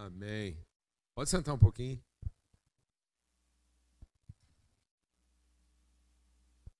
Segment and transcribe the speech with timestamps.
[0.00, 0.56] Amém.
[1.14, 2.02] Pode sentar um pouquinho.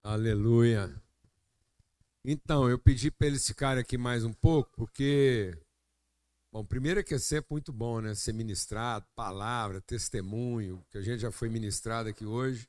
[0.02, 0.90] Aleluia.
[2.24, 5.54] Então, eu pedi para eles ficarem aqui mais um pouco, porque,
[6.50, 8.14] bom, primeiro é que é sempre muito bom, né?
[8.14, 12.66] Ser ministrado, palavra, testemunho, que a gente já foi ministrado aqui hoje.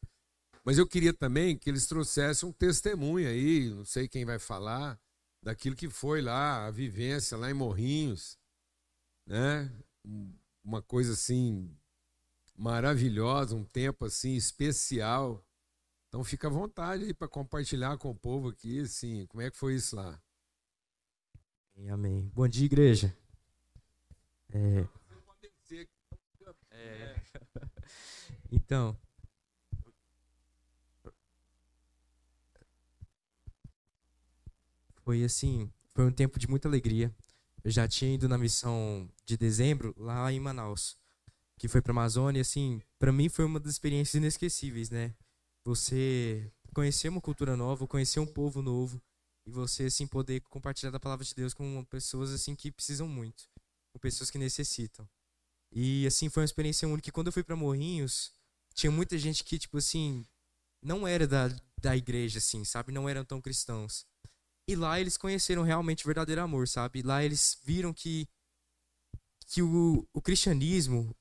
[0.66, 5.00] Mas eu queria também que eles trouxessem um testemunho aí, não sei quem vai falar,
[5.42, 8.38] daquilo que foi lá, a vivência lá em Morrinhos,
[9.26, 9.72] né?
[10.64, 11.76] Uma coisa assim
[12.56, 15.44] maravilhosa, um tempo assim especial.
[16.08, 19.58] Então fica à vontade aí para compartilhar com o povo aqui, assim, como é que
[19.58, 20.22] foi isso lá?
[21.90, 22.30] Amém.
[22.34, 23.16] Bom dia, igreja.
[24.50, 24.86] É...
[26.72, 27.16] É...
[28.52, 28.98] Então,
[35.04, 37.16] foi assim, foi um tempo de muita alegria.
[37.64, 40.98] Eu já tinha ido na missão de dezembro lá em Manaus,
[41.58, 45.14] que foi para Amazônia, assim, para mim foi uma das experiências inesquecíveis, né?
[45.64, 49.02] você conhecer uma cultura nova, conhecer um povo novo
[49.46, 53.50] e você assim poder compartilhar da palavra de Deus com pessoas assim que precisam muito,
[53.94, 55.08] com pessoas que necessitam.
[55.72, 57.12] E assim foi uma experiência única.
[57.12, 58.32] Quando eu fui para Morrinhos,
[58.74, 60.26] tinha muita gente que tipo assim
[60.82, 62.92] não era da, da igreja assim, sabe?
[62.92, 64.06] Não eram tão cristãos.
[64.68, 67.02] E lá eles conheceram realmente o verdadeiro amor, sabe?
[67.02, 68.28] Lá eles viram que
[69.48, 71.14] que o, o cristianismo,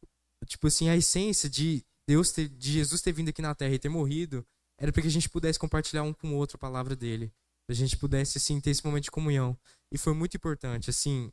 [0.47, 3.78] tipo assim, a essência de Deus ter, de Jesus ter vindo aqui na Terra e
[3.78, 4.47] ter morrido,
[4.78, 7.32] era para que a gente pudesse compartilhar um com o outro a palavra dele,
[7.69, 9.58] a gente pudesse assim ter esse momento de comunhão.
[9.92, 11.32] E foi muito importante, assim,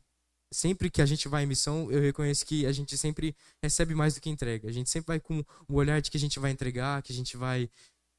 [0.52, 4.14] sempre que a gente vai em missão, eu reconheço que a gente sempre recebe mais
[4.14, 4.68] do que entrega.
[4.68, 7.14] A gente sempre vai com o olhar de que a gente vai entregar, que a
[7.14, 7.70] gente vai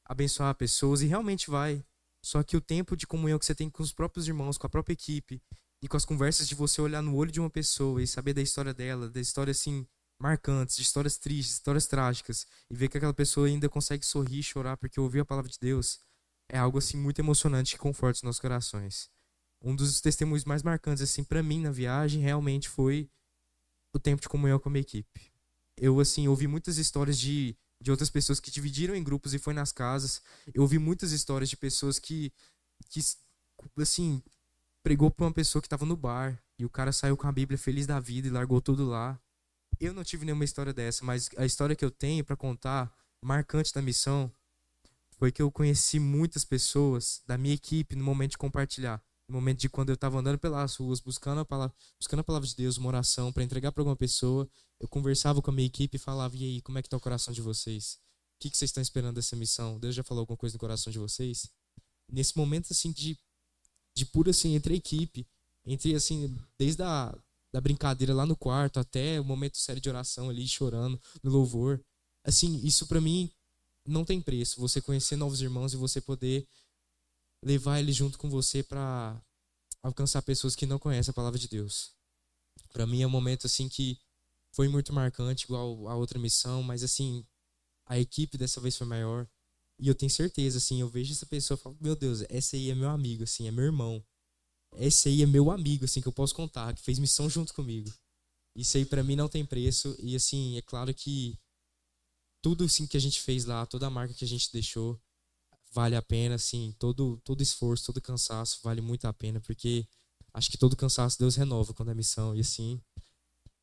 [0.05, 1.83] abençoar pessoas e realmente vai.
[2.23, 4.69] Só que o tempo de comunhão que você tem com os próprios irmãos, com a
[4.69, 5.41] própria equipe
[5.81, 8.41] e com as conversas de você olhar no olho de uma pessoa e saber da
[8.41, 9.87] história dela, da história assim
[10.21, 14.43] marcantes, de histórias tristes, histórias trágicas, e ver que aquela pessoa ainda consegue sorrir e
[14.43, 15.99] chorar porque ouviu a palavra de Deus,
[16.49, 19.09] é algo assim muito emocionante que conforta os nossos corações.
[19.61, 23.09] Um dos testemunhos mais marcantes assim para mim na viagem realmente foi
[23.93, 25.31] o tempo de comunhão com a minha equipe.
[25.77, 29.53] Eu assim ouvi muitas histórias de de outras pessoas que dividiram em grupos e foi
[29.53, 30.21] nas casas.
[30.53, 32.31] Eu ouvi muitas histórias de pessoas que
[32.89, 33.01] que
[33.77, 34.21] assim
[34.81, 37.57] pregou para uma pessoa que estava no bar e o cara saiu com a Bíblia
[37.57, 39.19] feliz da vida e largou tudo lá.
[39.79, 42.91] Eu não tive nenhuma história dessa, mas a história que eu tenho para contar,
[43.21, 44.31] marcante da missão,
[45.17, 49.01] foi que eu conheci muitas pessoas da minha equipe no momento de compartilhar.
[49.29, 52.47] No momento de quando eu estava andando pelas ruas, buscando a palavra, buscando a palavra
[52.47, 55.97] de Deus, uma oração para entregar para alguma pessoa, eu conversava com a minha equipe
[55.97, 57.99] e falava: "E aí, como é que tá o coração de vocês?
[58.37, 59.79] O que, que vocês estão esperando dessa missão?
[59.79, 61.47] Deus já falou alguma coisa no coração de vocês?"
[62.11, 63.17] Nesse momento assim de
[63.95, 65.27] de pura assim entre a equipe,
[65.63, 67.15] entre assim desde a
[67.51, 71.83] da brincadeira lá no quarto até o momento sério de oração ali, chorando no louvor.
[72.23, 73.31] Assim, isso para mim
[73.85, 74.59] não tem preço.
[74.59, 76.47] Você conhecer novos irmãos e você poder
[77.44, 79.22] levar eles junto com você para
[79.82, 81.94] alcançar pessoas que não conhecem a palavra de Deus.
[82.72, 83.98] Para mim é um momento assim que
[84.52, 87.26] foi muito marcante, igual a outra missão, mas assim,
[87.86, 89.27] a equipe dessa vez foi maior.
[89.80, 92.70] E eu tenho certeza, assim, eu vejo essa pessoa e falo, meu Deus, esse aí
[92.70, 94.04] é meu amigo, assim, é meu irmão
[94.77, 97.92] esse aí é meu amigo, assim, que eu posso contar, que fez missão junto comigo.
[98.56, 101.38] Isso aí para mim não tem preço e assim, é claro que
[102.42, 105.00] tudo assim que a gente fez lá, toda a marca que a gente deixou
[105.71, 109.87] vale a pena, assim, todo todo esforço, todo cansaço vale muito a pena, porque
[110.33, 112.81] acho que todo cansaço Deus renova quando é missão e assim,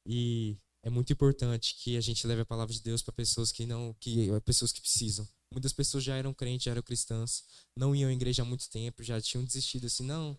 [0.06, 3.66] e é muito importante que a gente leve a palavra de Deus para pessoas que
[3.66, 5.26] não, que pessoas que precisam.
[5.52, 7.44] Muitas pessoas já eram crentes, já eram cristãs,
[7.76, 10.38] não iam à igreja há muito tempo, já tinham desistido assim, não,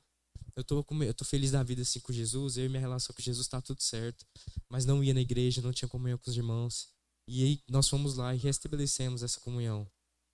[0.55, 3.15] eu tô, com, eu tô feliz da vida assim com Jesus, eu e minha relação
[3.15, 4.25] com Jesus tá tudo certo.
[4.69, 6.89] Mas não ia na igreja, não tinha comunhão com os irmãos.
[7.27, 9.87] E aí nós fomos lá e restabelecemos essa comunhão.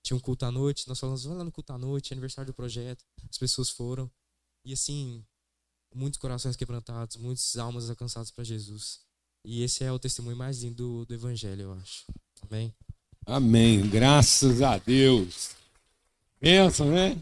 [0.04, 2.54] Tinha um culto à noite, nós falamos, vamos lá no culto à noite, aniversário do
[2.54, 3.04] projeto.
[3.30, 4.12] As pessoas foram.
[4.66, 5.26] E assim,
[5.96, 9.00] muitos corações quebrantados, muitas almas alcançadas para Jesus.
[9.46, 12.06] E esse é o testemunho mais lindo do, do Evangelho, eu acho.
[12.42, 12.74] Amém?
[13.26, 13.90] Amém.
[13.90, 15.56] Graças a Deus.
[16.40, 17.22] Pensa, né?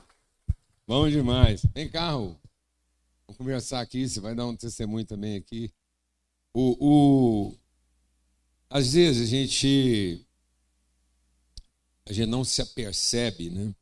[0.88, 1.64] Bom demais.
[1.74, 2.12] Vem cá.
[2.12, 5.72] Vamos conversar aqui, você vai dar um testemunho também aqui.
[6.54, 7.56] O, o,
[8.70, 10.26] às vezes a gente,
[12.06, 13.74] a gente não se apercebe né,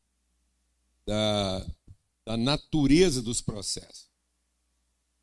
[1.06, 1.68] da,
[2.25, 4.10] da natureza dos processos.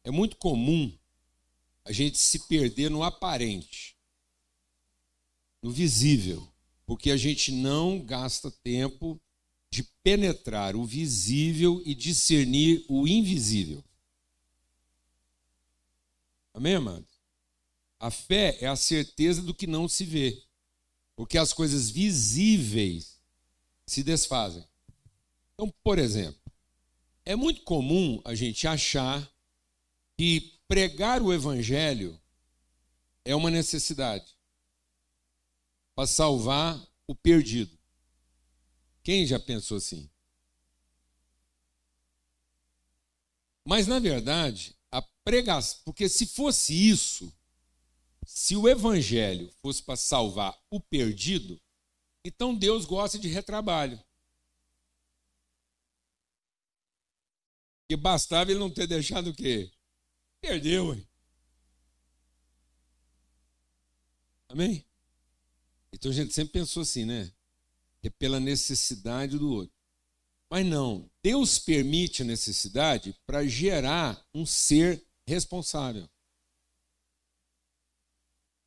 [0.03, 0.97] É muito comum
[1.85, 3.97] a gente se perder no aparente,
[5.63, 6.47] no visível,
[6.85, 9.21] porque a gente não gasta tempo
[9.71, 13.85] de penetrar o visível e discernir o invisível.
[16.55, 17.21] Amém, amados?
[17.99, 20.43] A fé é a certeza do que não se vê,
[21.17, 23.19] porque as coisas visíveis
[23.87, 24.65] se desfazem.
[25.55, 26.41] Então, por exemplo,
[27.25, 29.29] é muito comum a gente achar
[30.17, 32.21] que pregar o evangelho
[33.25, 34.37] é uma necessidade
[35.95, 37.77] para salvar o perdido.
[39.03, 40.11] Quem já pensou assim?
[43.65, 47.33] Mas, na verdade, a pregação, porque se fosse isso,
[48.27, 51.63] se o evangelho fosse para salvar o perdido,
[52.25, 54.03] então Deus gosta de retrabalho.
[57.83, 59.71] Porque bastava ele não ter deixado o quê?
[60.41, 61.09] Perdeu, hein?
[64.49, 64.85] Amém?
[65.93, 67.33] Então a gente sempre pensou assim, né?
[68.03, 69.75] É pela necessidade do outro.
[70.51, 76.09] Mas não, Deus permite a necessidade para gerar um ser responsável.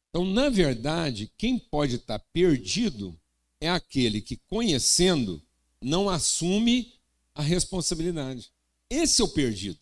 [0.10, 3.20] Então, na verdade, quem pode estar perdido
[3.62, 5.42] é aquele que, conhecendo,
[5.82, 7.00] não assume
[7.36, 8.52] a responsabilidade.
[8.90, 9.80] Esse é o perdido.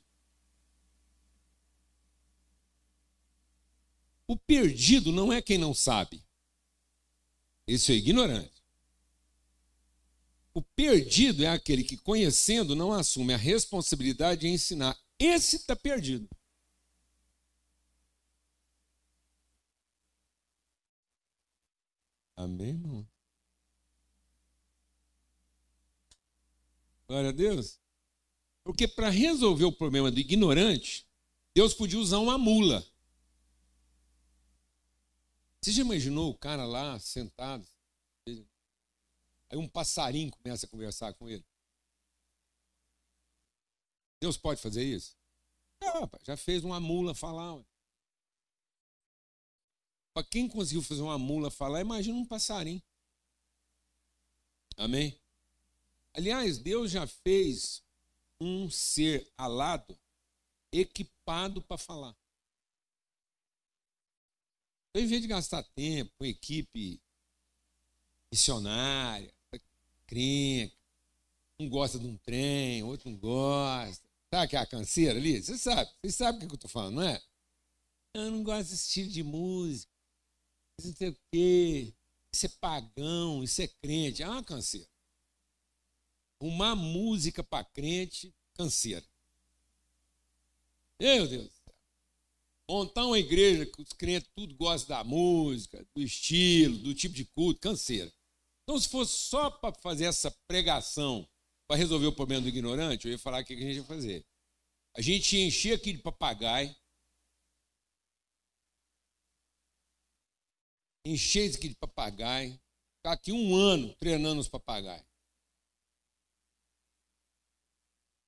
[4.27, 6.21] O perdido não é quem não sabe.
[7.65, 8.62] Esse é ignorante.
[10.53, 14.97] O perdido é aquele que, conhecendo, não assume a responsabilidade de ensinar.
[15.18, 16.27] Esse está perdido.
[22.37, 23.07] Amém, irmão?
[27.07, 27.79] Glória a Deus.
[28.63, 31.07] Porque para resolver o problema do ignorante,
[31.55, 32.85] Deus podia usar uma mula.
[35.59, 37.67] Você já imaginou o cara lá sentado?
[38.27, 41.43] Aí um passarinho começa a conversar com ele.
[44.21, 45.17] Deus pode fazer isso?
[45.81, 47.59] Ah, já fez uma mula falar.
[50.17, 52.81] Para quem conseguiu fazer uma mula falar, imagina um passarinho.
[54.75, 55.15] Amém?
[56.11, 57.83] Aliás, Deus já fez
[58.41, 59.95] um ser alado
[60.71, 62.17] equipado para falar.
[64.89, 66.99] Então, em vez de gastar tempo com equipe
[68.31, 69.31] missionária,
[70.07, 70.75] crenca,
[71.59, 74.03] um gosta de um trem, outro não gosta.
[74.33, 75.43] Sabe que é a canseira ali?
[75.43, 77.21] Você sabe, você sabe o que eu estou falando, não é?
[78.15, 79.96] Eu não gosto desse estilo de música.
[80.83, 81.94] Não sei o quê.
[82.31, 84.24] Isso é pagão, isso é crente.
[84.24, 84.88] Uma canseira.
[86.39, 89.06] Uma música para crente, canseira.
[91.00, 91.57] Meu Deus
[92.69, 97.23] montar uma igreja que os crentes tudo gostam da música, do estilo, do tipo de
[97.23, 98.12] culto, canseira.
[98.63, 101.27] Então, se fosse só para fazer essa pregação
[101.65, 104.25] para resolver o problema do ignorante, eu ia falar o que a gente ia fazer.
[104.94, 106.75] A gente ia encher aqui de papagaio,
[111.12, 112.59] encher isso aqui de papagaio,
[112.98, 115.06] ficar aqui um ano treinando os papagaios.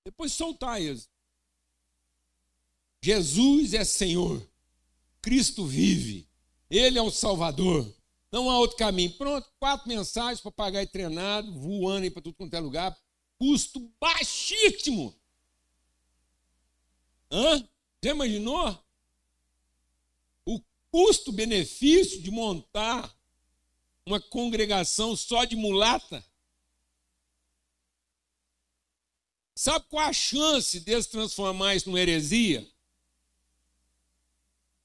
[0.04, 1.10] Depois soltar eles.
[3.02, 4.46] Jesus é Senhor.
[5.22, 6.28] Cristo vive.
[6.70, 7.94] Ele é o Salvador.
[8.32, 9.12] Não há outro caminho.
[9.18, 12.98] Pronto, quatro mensagens e treinado, voando aí para tudo quanto é lugar.
[13.38, 15.16] Custo baixíssimo.
[17.32, 17.68] Hã?
[18.04, 18.78] Já imaginou?
[20.92, 23.16] Custo-benefício de montar
[24.06, 26.26] uma congregação só de mulata?
[29.56, 32.66] Sabe qual a chance deles transformar isso numa heresia?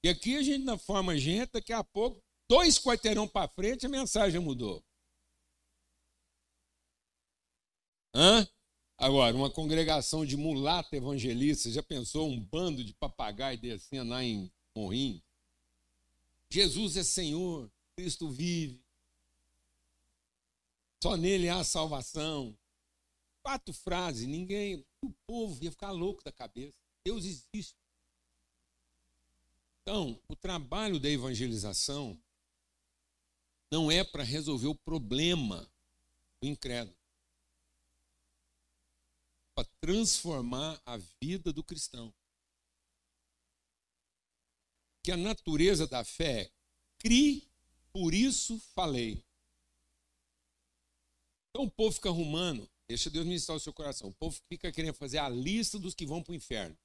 [0.03, 3.89] E aqui a gente na forma gente, daqui a pouco, dois quarteirão para frente, a
[3.89, 4.83] mensagem mudou.
[8.13, 8.47] Hã?
[8.97, 14.51] Agora, uma congregação de mulata evangelistas, já pensou um bando de papagaio descendo lá em
[14.75, 15.24] Morrinho?
[16.55, 18.81] Jesus é Senhor, Cristo vive.
[21.03, 22.57] Só nele há salvação.
[23.43, 26.77] Quatro frases, ninguém, o povo ia ficar louco da cabeça.
[27.03, 27.75] Deus existe.
[29.81, 32.17] Então, o trabalho da evangelização
[33.69, 35.69] não é para resolver o problema
[36.41, 36.97] do incrédulo,
[39.53, 42.13] para transformar a vida do cristão.
[45.05, 46.51] Que a natureza da fé é
[46.97, 47.47] crie,
[47.93, 49.23] por isso falei.
[51.51, 54.09] Então o povo fica arrumando, deixa Deus ministrar o seu coração.
[54.09, 56.75] O povo fica querendo fazer a lista dos que vão para o inferno.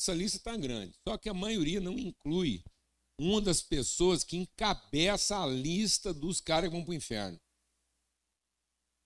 [0.00, 0.98] Essa lista está grande.
[1.06, 2.64] Só que a maioria não inclui
[3.18, 7.38] uma das pessoas que encabeça a lista dos caras que vão para o inferno.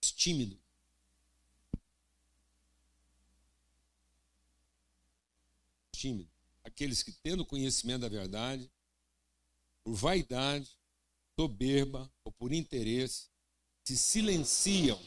[0.00, 0.60] Os tímidos.
[5.90, 6.31] Tímidos.
[6.64, 8.70] Aqueles que, tendo conhecimento da verdade,
[9.84, 10.78] por vaidade,
[11.38, 13.28] soberba ou por interesse,
[13.84, 15.00] se silenciam,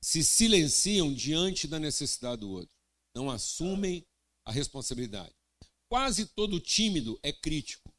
[0.00, 2.74] se silenciam diante da necessidade do outro,
[3.14, 4.06] não assumem
[4.44, 5.34] a responsabilidade.
[5.88, 7.92] Quase todo tímido é crítico.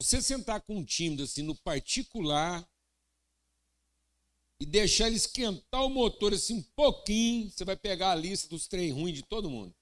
[0.00, 2.68] Você sentar com um tímido assim no particular
[4.62, 8.68] e deixar ele esquentar o motor assim um pouquinho, você vai pegar a lista dos
[8.68, 9.74] trem ruins de todo mundo.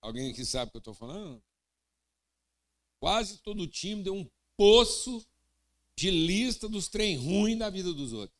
[0.00, 1.42] Alguém aqui sabe o que eu estou falando?
[3.00, 5.26] Quase todo tímido é um poço
[5.96, 8.38] de lista dos trem ruins da vida dos outros.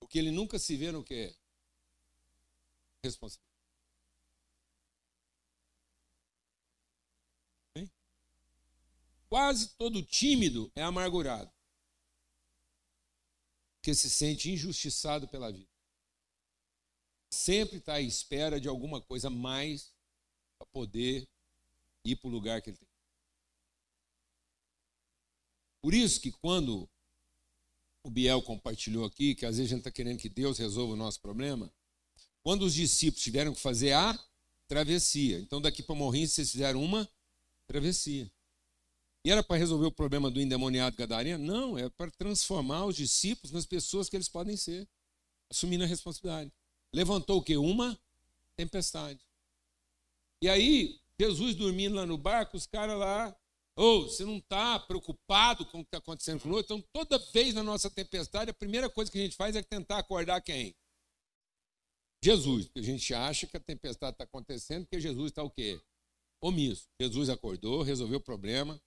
[0.00, 1.36] Porque ele nunca se vê no que é
[3.04, 3.47] responsável.
[9.28, 11.52] Quase todo tímido é amargurado.
[13.76, 15.70] Porque se sente injustiçado pela vida.
[17.30, 19.92] Sempre está à espera de alguma coisa mais
[20.58, 21.28] para poder
[22.04, 22.88] ir para o lugar que ele tem.
[25.82, 26.88] Por isso que quando
[28.02, 30.96] o Biel compartilhou aqui, que às vezes a gente está querendo que Deus resolva o
[30.96, 31.72] nosso problema,
[32.42, 34.18] quando os discípulos tiveram que fazer a
[34.66, 35.38] travessia.
[35.40, 37.08] Então daqui para Morrinhos vocês fizeram uma
[37.66, 38.30] travessia.
[39.28, 41.44] E era para resolver o problema do endemoniado gadareno?
[41.44, 44.88] Não, é para transformar os discípulos nas pessoas que eles podem ser,
[45.50, 46.50] assumindo a responsabilidade.
[46.94, 47.54] Levantou o que?
[47.54, 48.00] Uma
[48.56, 49.20] tempestade.
[50.40, 53.36] E aí, Jesus dormindo lá no barco, os caras lá,
[53.76, 56.62] ou oh, você não está preocupado com o que está acontecendo conosco?
[56.64, 59.98] Então, toda vez na nossa tempestade, a primeira coisa que a gente faz é tentar
[59.98, 60.74] acordar quem?
[62.24, 62.64] Jesus.
[62.64, 65.78] Porque a gente acha que a tempestade está acontecendo porque Jesus está o quê?
[66.40, 66.88] Omisso.
[66.98, 68.80] Jesus acordou, resolveu o problema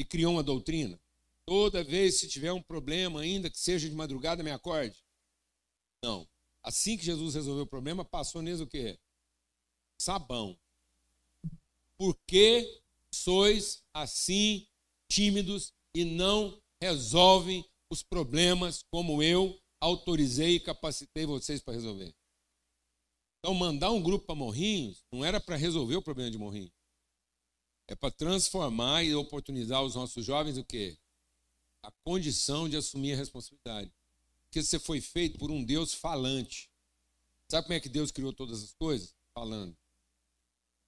[0.00, 0.98] e criou uma doutrina.
[1.46, 5.04] Toda vez se tiver um problema, ainda que seja de madrugada, me acorde.
[6.02, 6.28] Não.
[6.62, 8.98] Assim que Jesus resolveu o problema, passou nisso o quê?
[10.00, 10.58] sabão.
[11.98, 14.66] Por que sois assim
[15.10, 22.14] tímidos e não resolvem os problemas como eu autorizei e capacitei vocês para resolver?
[23.38, 26.72] Então, mandar um grupo para Morrinhos não era para resolver o problema de Morrinhos.
[27.90, 30.96] É para transformar e oportunizar os nossos jovens o quê?
[31.82, 33.92] A condição de assumir a responsabilidade.
[34.44, 36.70] Porque você foi feito por um Deus falante.
[37.48, 39.12] Sabe como é que Deus criou todas as coisas?
[39.34, 39.76] Falando.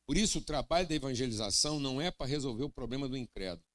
[0.06, 3.66] Por isso, o trabalho da evangelização não é para resolver o problema do incrédulo.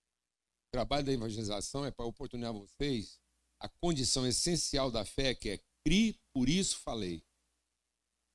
[0.69, 3.19] O trabalho da evangelização é para oportunizar vocês
[3.59, 7.21] a condição essencial da fé, que é crie, por isso falei.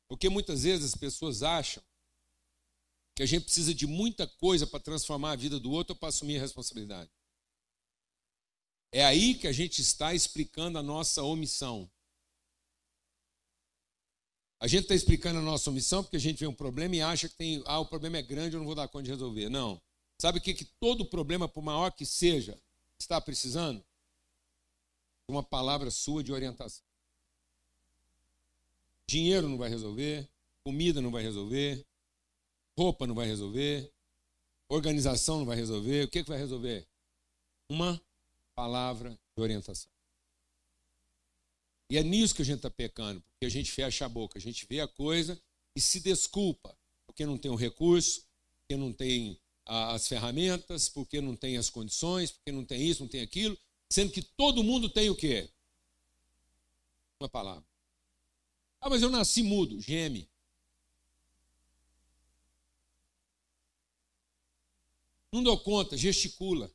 [0.06, 1.82] Porque muitas vezes as pessoas acham
[3.14, 6.09] que a gente precisa de muita coisa para transformar a vida do outro ou para
[6.09, 7.11] assumir a responsabilidade.
[8.90, 11.90] É aí que a gente está explicando a nossa omissão.
[14.61, 17.28] A gente está explicando a nossa omissão porque a gente vê um problema e acha
[17.28, 19.49] que tem, ah, o problema é grande, eu não vou dar conta de resolver.
[19.49, 19.81] Não.
[20.21, 22.57] Sabe o que, que todo problema, por maior que seja,
[22.99, 23.85] está precisando?
[25.28, 26.85] Uma palavra sua de orientação.
[29.09, 30.28] Dinheiro não vai resolver,
[30.62, 31.85] comida não vai resolver,
[32.79, 33.93] roupa não vai resolver,
[34.69, 36.05] organização não vai resolver.
[36.05, 36.87] O que, que vai resolver?
[37.69, 38.00] Uma
[38.55, 39.91] palavra de orientação.
[41.91, 44.41] E é nisso que a gente está pecando, porque a gente fecha a boca, a
[44.41, 45.41] gente vê a coisa
[45.76, 46.75] e se desculpa,
[47.07, 48.26] porque não tem o recurso,
[48.61, 53.09] porque não tem as ferramentas, porque não tem as condições, porque não tem isso, não
[53.09, 53.59] tem aquilo,
[53.91, 55.50] sendo que todo mundo tem o quê?
[57.21, 57.64] Uma palavra.
[58.81, 60.29] Ah, mas eu nasci mudo, geme.
[65.32, 66.70] Não dou conta, gesticula.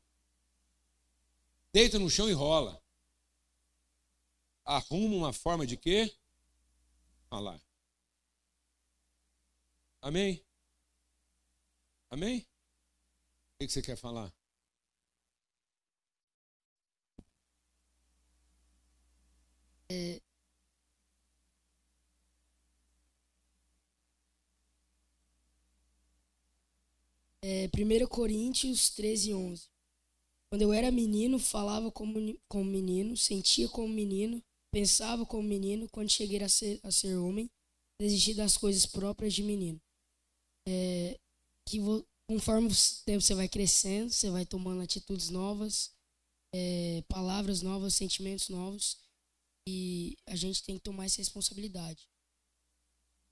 [1.72, 2.82] Deita no chão e rola
[4.68, 6.14] arruma uma forma de quê?
[7.30, 7.60] Falar.
[10.02, 10.46] Amém?
[12.10, 12.46] Amém?
[13.56, 14.32] O que você quer falar?
[19.90, 20.27] É...
[27.44, 29.68] É, 1 Coríntios 13, 11.
[30.52, 32.14] Quando eu era menino, falava como,
[32.48, 34.42] como menino, sentia como menino,
[34.72, 37.50] Pensava como menino, quando cheguei a ser, a ser homem,
[38.00, 39.82] desisti das coisas próprias de menino.
[40.68, 41.20] É,
[41.68, 41.80] que
[42.30, 42.76] conforme o
[43.06, 45.96] tempo você vai crescendo, você vai tomando atitudes novas,
[46.54, 49.00] é, palavras novas, sentimentos novos,
[49.68, 52.08] e a gente tem que tomar essa responsabilidade.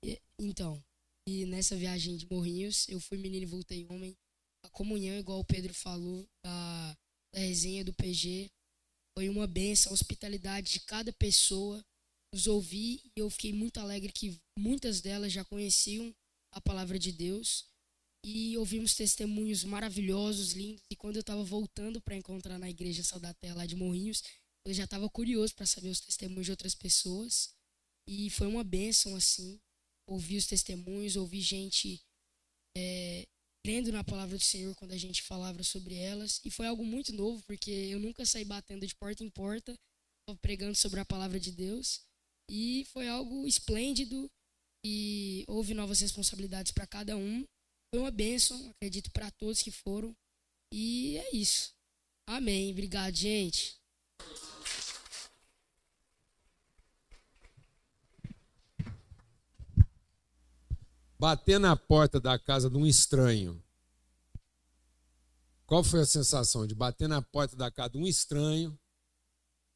[0.03, 0.83] E, então,
[1.27, 4.15] e nessa viagem de Morrinhos, eu fui menino e voltei homem.
[4.63, 6.97] A comunhão, igual o Pedro falou, da,
[7.33, 8.51] resenha do PG,
[9.17, 11.83] foi uma benção, a hospitalidade de cada pessoa.
[12.33, 16.13] Nos ouvir e eu fiquei muito alegre que muitas delas já conheciam
[16.51, 17.65] a palavra de Deus.
[18.23, 20.83] E ouvimos testemunhos maravilhosos, lindos.
[20.89, 24.21] E quando eu estava voltando para encontrar na igreja Sal da Terra lá de Morrinhos,
[24.65, 27.53] eu já estava curioso para saber os testemunhos de outras pessoas.
[28.07, 29.59] E foi uma bênção assim
[30.07, 32.01] ouvir os testemunhos, ouvir gente
[32.77, 33.27] é,
[33.63, 36.39] crendo na palavra do Senhor quando a gente falava sobre elas.
[36.45, 39.75] E foi algo muito novo, porque eu nunca saí batendo de porta em porta,
[40.41, 42.01] pregando sobre a palavra de Deus.
[42.49, 44.29] E foi algo esplêndido
[44.85, 47.43] e houve novas responsabilidades para cada um.
[47.91, 50.15] Foi uma bênção, acredito, para todos que foram.
[50.71, 51.73] E é isso.
[52.27, 52.71] Amém.
[52.71, 53.75] Obrigado, gente.
[61.25, 63.59] Bater na porta da casa de um estranho.
[65.65, 68.77] Qual foi a sensação de bater na porta da casa de um estranho,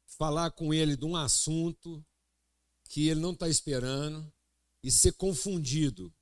[0.06, 2.06] falar com ele de um assunto
[2.84, 4.32] que ele não está esperando
[4.80, 6.14] e ser confundido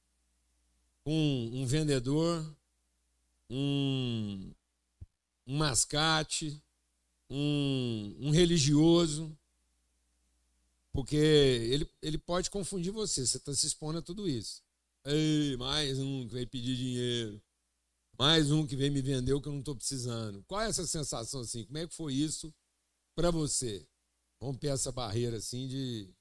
[1.04, 2.56] com um vendedor,
[3.50, 4.50] um,
[5.46, 6.58] um mascate,
[7.28, 9.36] um, um religioso,
[10.90, 14.66] porque ele, ele pode confundir você, você está se expondo a tudo isso.
[15.04, 17.42] Ei, mais um que vem pedir dinheiro.
[18.18, 20.42] Mais um que vem me vender o que eu não estou precisando.
[20.44, 21.64] Qual é essa sensação assim?
[21.64, 22.52] Como é que foi isso
[23.16, 23.86] para você?
[24.42, 26.12] Romper essa barreira assim de,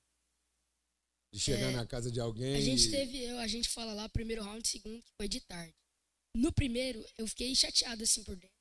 [1.33, 2.55] de chegar é, na casa de alguém.
[2.55, 2.91] A gente e...
[2.91, 5.75] teve, a gente fala lá, primeiro round, segundo, que foi de tarde.
[6.35, 8.55] No primeiro, eu fiquei chateado assim por dentro.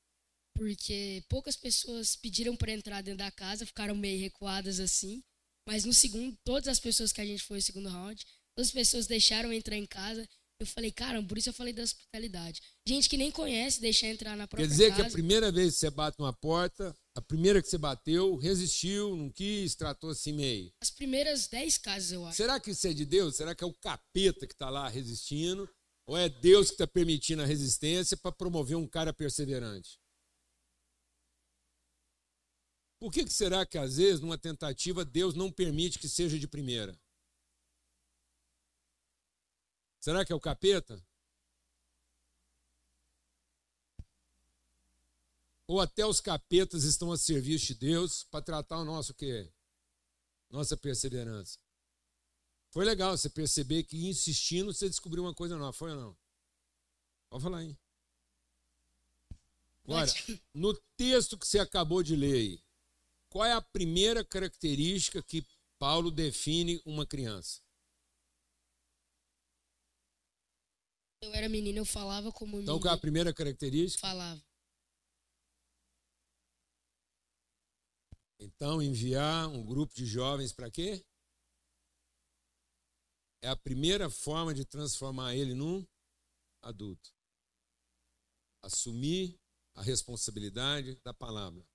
[0.55, 5.23] Porque poucas pessoas pediram para entrar dentro da casa, ficaram meio recuadas assim.
[5.69, 8.25] Mas no segundo, todas as pessoas que a gente foi no segundo round,
[8.57, 10.29] as pessoas deixaram entrar em casa.
[10.59, 12.63] Eu falei, caramba, por isso eu falei da hospitalidade.
[12.87, 14.79] Gente que nem conhece, deixar entrar na própria casa.
[14.79, 15.03] Quer dizer casa.
[15.03, 19.15] que a primeira vez que você bate numa porta, a primeira que você bateu, resistiu,
[19.15, 20.73] não quis, tratou assim meio.
[20.81, 22.39] As primeiras dez casas, eu acho.
[22.39, 23.37] Será que isso é de Deus?
[23.37, 25.69] Será que é o capeta que está lá resistindo?
[26.07, 29.99] Ou é Deus que está permitindo a resistência para promover um cara perseverante?
[32.99, 36.49] Por que, que será que às vezes, numa tentativa, Deus não permite que seja de
[36.49, 36.99] primeira?
[40.07, 41.05] Será que é o capeta?
[45.67, 49.53] Ou até os capetas estão a serviço de Deus para tratar o nosso quê?
[50.49, 51.59] Nossa perseverança.
[52.71, 56.19] Foi legal você perceber que insistindo você descobriu uma coisa nova, foi ou não?
[57.29, 57.77] Pode falar aí.
[59.83, 60.07] Agora,
[60.55, 62.65] no texto que você acabou de ler aí,
[63.29, 65.45] qual é a primeira característica que
[65.81, 67.66] Paulo define uma criança?
[71.27, 72.73] Eu era menina, eu falava como menina.
[72.73, 74.01] Então, qual é a primeira característica?
[74.01, 74.43] Falava.
[78.39, 81.05] Então, enviar um grupo de jovens para quê?
[83.43, 85.87] É a primeira forma de transformar ele num
[86.63, 87.15] adulto.
[88.63, 89.39] Assumir
[89.75, 91.67] a responsabilidade da palavra.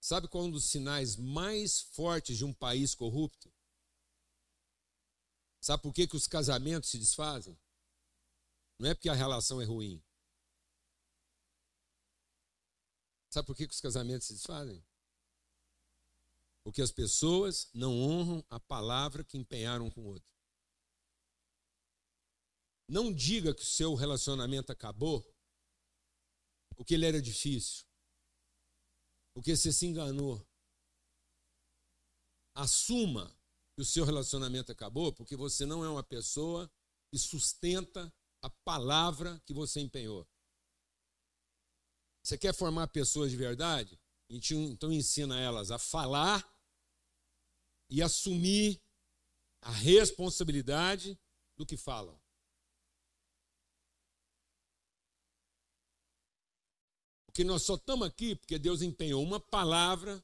[0.00, 3.52] Sabe qual é um dos sinais mais fortes de um país corrupto?
[5.60, 7.56] Sabe por que, que os casamentos se desfazem?
[8.82, 10.02] Não é porque a relação é ruim.
[13.30, 14.84] Sabe por que, que os casamentos se desfazem?
[16.64, 20.28] Porque as pessoas não honram a palavra que empenharam com o outro.
[22.88, 25.32] Não diga que o seu relacionamento acabou
[26.74, 27.86] porque ele era difícil,
[29.32, 30.44] porque você se enganou.
[32.52, 33.32] Assuma
[33.76, 36.68] que o seu relacionamento acabou porque você não é uma pessoa
[37.12, 40.28] que sustenta a palavra que você empenhou.
[42.22, 43.98] Você quer formar pessoas de verdade?
[44.28, 46.46] Então ensina elas a falar
[47.88, 48.82] e assumir
[49.60, 51.18] a responsabilidade
[51.56, 52.20] do que falam.
[57.26, 60.22] Porque nós só estamos aqui porque Deus empenhou uma palavra,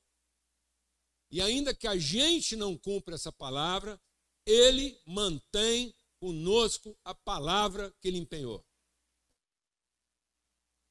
[1.30, 4.00] e ainda que a gente não cumpra essa palavra,
[4.46, 8.64] Ele mantém conosco a palavra que ele empenhou.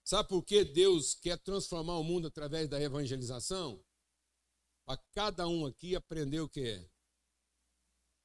[0.04, 3.84] Sabe por que Deus quer transformar o mundo através da evangelização?
[4.86, 6.90] Para cada um aqui aprender o que é?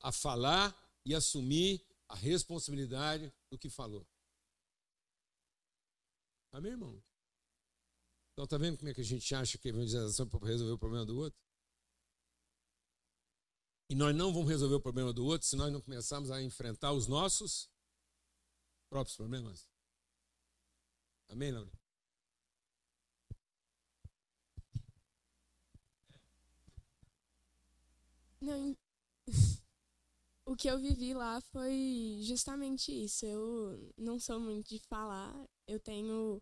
[0.00, 4.06] A falar e assumir a responsabilidade do que falou.
[6.52, 7.02] Amém, irmão?
[8.32, 10.72] Então, tá vendo como é que a gente acha que a evangelização é para resolver
[10.72, 11.40] o problema do outro?
[13.92, 16.94] E nós não vamos resolver o problema do outro se nós não começarmos a enfrentar
[16.94, 17.68] os nossos
[18.88, 19.68] próprios problemas.
[21.28, 21.70] Amém, Laura?
[28.40, 28.74] Não,
[30.46, 33.26] o que eu vivi lá foi justamente isso.
[33.26, 36.40] Eu não sou muito de falar, eu tenho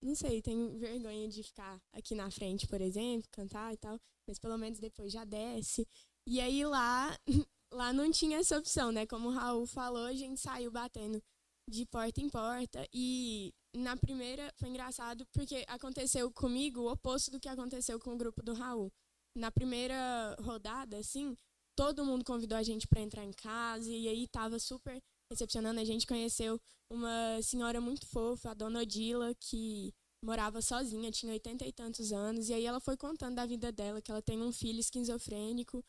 [0.00, 4.38] não sei, tenho vergonha de ficar aqui na frente, por exemplo, cantar e tal, mas
[4.38, 5.86] pelo menos depois já desce.
[6.26, 7.18] E aí lá,
[7.72, 9.06] lá não tinha essa opção, né?
[9.06, 11.22] Como o Raul falou, a gente saiu batendo
[11.68, 17.40] de porta em porta e na primeira foi engraçado porque aconteceu comigo o oposto do
[17.40, 18.92] que aconteceu com o grupo do Raul.
[19.36, 21.36] Na primeira rodada, assim,
[21.76, 25.80] todo mundo convidou a gente para entrar em casa e aí tava super recepcionando.
[25.80, 26.60] A gente conheceu
[26.90, 29.92] uma senhora muito fofa, a dona Odila, que
[30.24, 34.00] morava sozinha, tinha oitenta e tantos anos, e aí ela foi contando da vida dela,
[34.00, 35.84] que ela tem um filho esquizofrênico,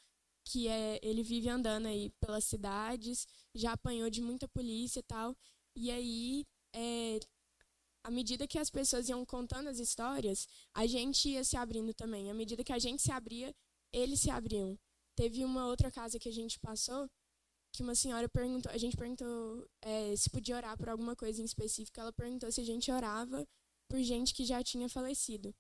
[0.46, 5.36] que é, ele vive andando aí pelas cidades, já apanhou de muita polícia e tal.
[5.76, 7.20] E aí, é,
[8.04, 12.30] à medida que as pessoas iam contando as histórias, a gente ia se abrindo também.
[12.30, 13.54] À medida que a gente se abria,
[13.92, 14.78] eles se abriam.
[15.16, 17.10] Teve uma outra casa que a gente passou
[17.76, 21.46] que uma senhora perguntou, a gente perguntou é, se podia orar por alguma coisa em
[21.46, 22.00] específico.
[22.00, 23.46] Ela perguntou se a gente orava
[23.90, 25.54] por gente que já tinha falecido,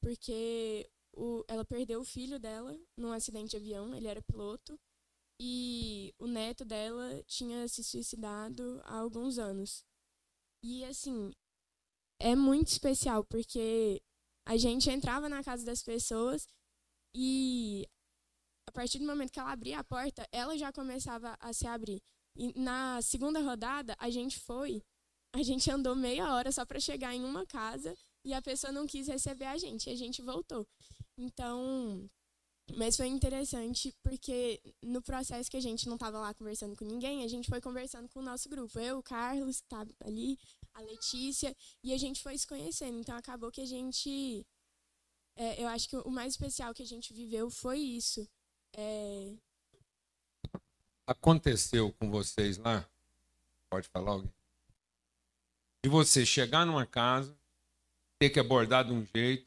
[0.00, 3.94] porque o, ela perdeu o filho dela num acidente de avião.
[3.94, 4.78] Ele era piloto
[5.40, 9.84] e o neto dela tinha se suicidado há alguns anos.
[10.62, 11.32] E assim,
[12.20, 14.02] é muito especial porque
[14.46, 16.46] a gente entrava na casa das pessoas
[17.14, 17.86] e
[18.66, 22.02] a partir do momento que ela abria a porta, ela já começava a se abrir.
[22.36, 24.82] E na segunda rodada, a gente foi,
[25.32, 28.86] a gente andou meia hora só para chegar em uma casa e a pessoa não
[28.86, 30.66] quis receber a gente, e a gente voltou.
[31.16, 32.08] Então,
[32.76, 37.22] mas foi interessante porque no processo que a gente não estava lá conversando com ninguém,
[37.22, 38.78] a gente foi conversando com o nosso grupo.
[38.80, 40.38] Eu, o Carlos, que tá ali,
[40.72, 42.98] a Letícia, e a gente foi se conhecendo.
[42.98, 44.44] Então acabou que a gente.
[45.36, 48.26] É, eu acho que o mais especial que a gente viveu foi isso.
[48.76, 49.34] É...
[51.06, 52.88] Aconteceu com vocês lá?
[53.68, 54.32] Pode falar alguém?
[55.84, 57.36] De você chegar numa casa,
[58.18, 59.46] ter que abordar de um jeito,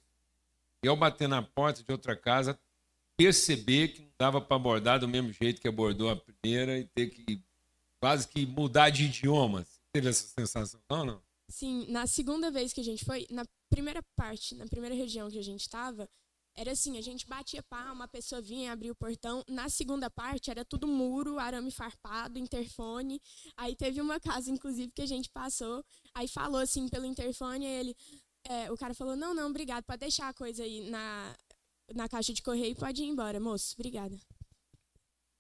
[0.88, 2.58] e ao bater na porta de outra casa,
[3.17, 7.10] perceber que não dava para abordar do mesmo jeito que abordou a primeira e ter
[7.10, 7.43] que
[8.00, 9.67] quase que mudar de idioma.
[9.91, 11.21] Teve essa sensação, não, não?
[11.50, 15.39] Sim, na segunda vez que a gente foi, na primeira parte, na primeira região que
[15.39, 16.08] a gente estava,
[16.56, 19.43] era assim, a gente batia palma, a pessoa vinha abrir o portão.
[19.47, 23.21] Na segunda parte era tudo muro, arame farpado, interfone.
[23.56, 25.84] Aí teve uma casa, inclusive, que a gente passou,
[26.15, 27.95] aí falou assim pelo interfone, ele,
[28.49, 31.36] é, o cara falou, não, não, obrigado, pode deixar a coisa aí na,
[31.93, 33.75] na caixa de correio e pode ir embora, moço.
[33.77, 34.17] Obrigada.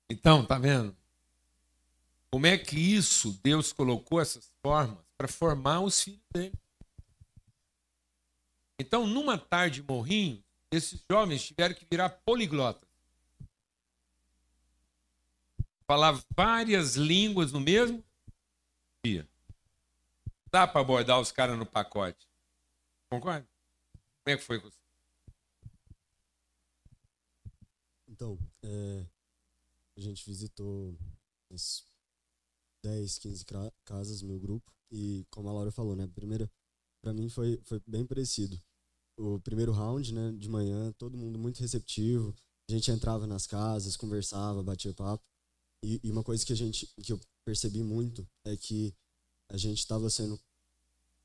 [0.09, 0.95] Então, tá vendo?
[2.29, 6.53] Como é que isso, Deus colocou essas formas para formar os filhos dele?
[8.79, 12.87] Então, numa tarde morrinho, esses jovens tiveram que virar poliglotas.
[15.87, 18.03] Falar várias línguas no mesmo
[19.03, 19.27] dia.
[20.51, 22.26] Dá para abordar os caras no pacote.
[23.09, 23.47] Concorda?
[24.23, 24.77] Como é que foi com você?
[28.07, 29.05] Então, é,
[29.95, 30.93] a gente visitou
[31.49, 31.85] umas
[32.83, 33.45] 10, 15
[33.85, 36.49] casas, meu grupo, e como a Laura falou, né, primeira,
[37.01, 38.59] para mim foi, foi bem parecido.
[39.17, 42.35] O primeiro round, né, de manhã, todo mundo muito receptivo,
[42.69, 45.23] a gente entrava nas casas, conversava, batia papo,
[45.83, 48.93] e, e uma coisa que a gente, que eu percebi muito é que
[49.49, 50.39] a gente estava sendo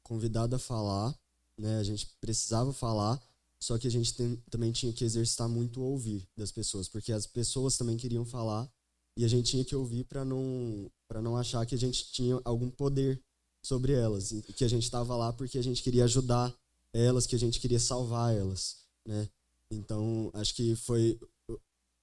[0.03, 1.19] convidado a falar,
[1.59, 3.21] né, a gente precisava falar,
[3.61, 7.13] só que a gente tem, também tinha que exercitar muito o ouvir das pessoas, porque
[7.13, 8.71] as pessoas também queriam falar
[9.17, 12.41] e a gente tinha que ouvir para não para não achar que a gente tinha
[12.45, 13.23] algum poder
[13.65, 16.53] sobre elas e que a gente estava lá porque a gente queria ajudar
[16.93, 19.29] elas, que a gente queria salvar elas, né?
[19.71, 21.19] Então, acho que foi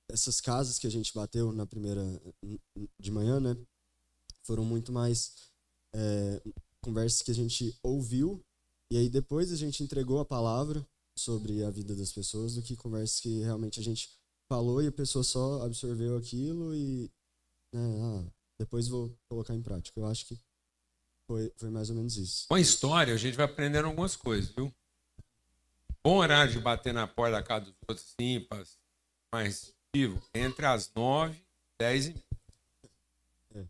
[0.09, 2.03] essas casas que a gente bateu na primeira
[2.99, 3.55] de manhã, né?
[4.43, 5.33] Foram muito mais
[5.93, 6.41] é,
[6.81, 8.43] conversas que a gente ouviu
[8.91, 10.85] e aí depois a gente entregou a palavra
[11.17, 14.09] sobre a vida das pessoas do que conversas que realmente a gente
[14.47, 17.11] falou e a pessoa só absorveu aquilo e
[17.73, 19.99] né, ah, depois vou colocar em prática.
[19.99, 20.39] Eu acho que
[21.27, 22.47] foi, foi mais ou menos isso.
[22.47, 24.73] Com a história, a gente vai aprendendo algumas coisas, viu?
[26.03, 28.47] Bom horário de bater na porta da casa dos outros, sim,
[29.31, 31.43] mais vivo, entre as nove e
[31.79, 32.15] dez e
[33.53, 33.65] é.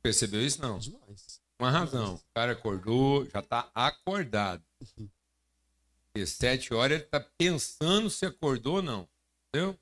[0.00, 0.78] Percebeu isso, não?
[0.78, 1.41] Demais.
[1.62, 2.16] Uma razão.
[2.16, 4.64] O cara acordou, já está acordado.
[4.80, 9.08] Porque sete horas ele está pensando se acordou ou não.
[9.46, 9.78] Entendeu?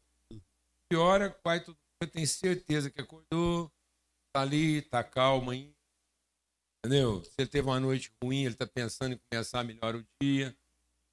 [0.90, 1.74] Que hora, pai, tu
[2.12, 3.72] tem certeza que acordou,
[4.30, 5.74] tá ali, tá calmo aí.
[6.84, 7.24] Entendeu?
[7.24, 10.54] Se ele teve uma noite ruim, ele tá pensando em começar melhor o dia.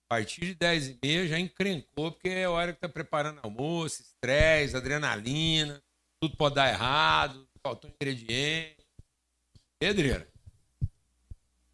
[0.06, 3.40] A partir de dez e meia já encrencou, porque é a hora que tá preparando
[3.42, 5.82] almoço, estresse, adrenalina,
[6.20, 7.48] tudo pode dar errado.
[7.64, 8.86] faltou ingrediente.
[9.80, 10.28] Pedreira.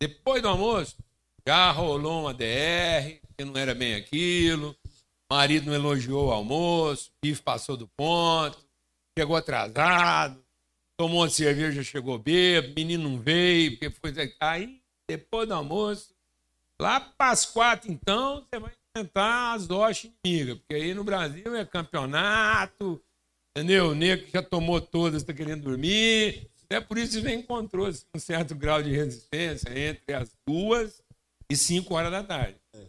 [0.03, 0.97] Depois do almoço,
[1.47, 4.75] já rolou uma DR, que não era bem aquilo.
[5.29, 8.57] O marido não elogiou o almoço, o bife passou do ponto,
[9.17, 10.43] chegou atrasado,
[10.97, 14.13] tomou uma cerveja, chegou bêbado, menino não veio, porque foi.
[14.41, 16.13] Aí, depois do almoço,
[16.77, 21.55] lá para as quatro, então, você vai enfrentar as hostes inimigas, porque aí no Brasil
[21.55, 23.01] é campeonato,
[23.55, 23.91] entendeu?
[23.91, 26.51] O negro que já tomou todas está querendo dormir.
[26.73, 31.01] É por isso que já encontrou assim, um certo grau de resistência entre as duas
[31.49, 32.57] e cinco horas da tarde.
[32.73, 32.87] É,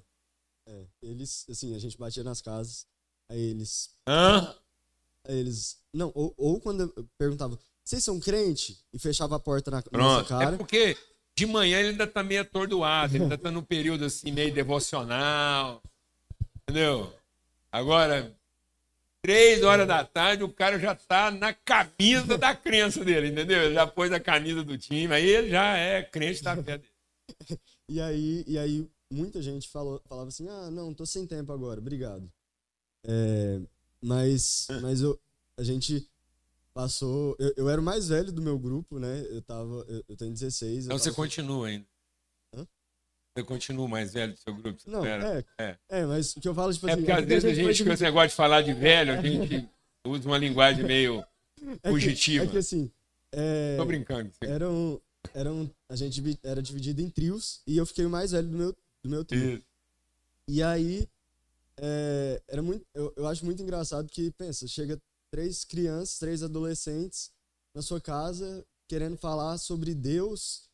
[0.69, 0.87] é.
[1.03, 2.87] Eles, assim, a gente batia nas casas,
[3.29, 3.91] aí eles.
[4.09, 4.55] Hã?
[5.27, 5.79] Aí eles.
[5.93, 8.79] Não, ou, ou quando eu perguntava, vocês são crente?
[8.93, 10.03] E fechava a porta na, na Pronto.
[10.03, 10.55] nossa cara.
[10.55, 10.97] É porque
[11.37, 15.83] de manhã ele ainda tá meio atordoado, ele ainda tá num período assim meio devocional.
[16.63, 17.13] Entendeu?
[17.71, 18.35] Agora,
[19.25, 23.63] três horas da tarde, o cara já tá na camisa da crença dele, entendeu?
[23.63, 26.95] Ele já pôs a camisa do time, aí ele já é crente da fé dele.
[27.87, 31.79] E aí, e aí muita gente falou, falava assim, ah, não, tô sem tempo agora,
[31.79, 32.33] obrigado.
[33.07, 33.61] É,
[34.01, 35.21] mas mas eu,
[35.59, 36.09] a gente
[36.73, 37.37] passou.
[37.39, 39.23] Eu, eu era o mais velho do meu grupo, né?
[39.29, 39.85] Eu tava.
[39.87, 40.63] Eu, eu tenho 16.
[40.63, 41.87] eu Então você continua ainda.
[43.37, 44.79] Você continua mais velho do seu grupo?
[44.87, 45.45] Não, espera?
[45.59, 45.79] é, é.
[46.01, 47.01] é, mas o que eu falo, tipo É assim.
[47.01, 49.69] porque às vezes a gente, com esse negócio de falar de velho, a gente
[50.07, 51.25] usa uma linguagem meio
[51.61, 52.45] é que- fugitiva.
[52.45, 52.91] É que assim.
[53.33, 54.31] é, Tô brincando.
[54.31, 54.51] com você.
[54.53, 55.01] eram,
[55.35, 55.71] eram.
[55.89, 59.11] A gente era dividido em trios e eu fiquei o mais velho do meu, do
[59.11, 59.55] meu trio.
[59.55, 59.65] Isso.
[60.47, 61.09] E aí,
[61.77, 64.97] é, era muito, eu, eu acho muito engraçado que, pensa, chega
[65.31, 67.33] três crianças, três adolescentes
[67.75, 70.69] na sua casa querendo falar sobre Deus.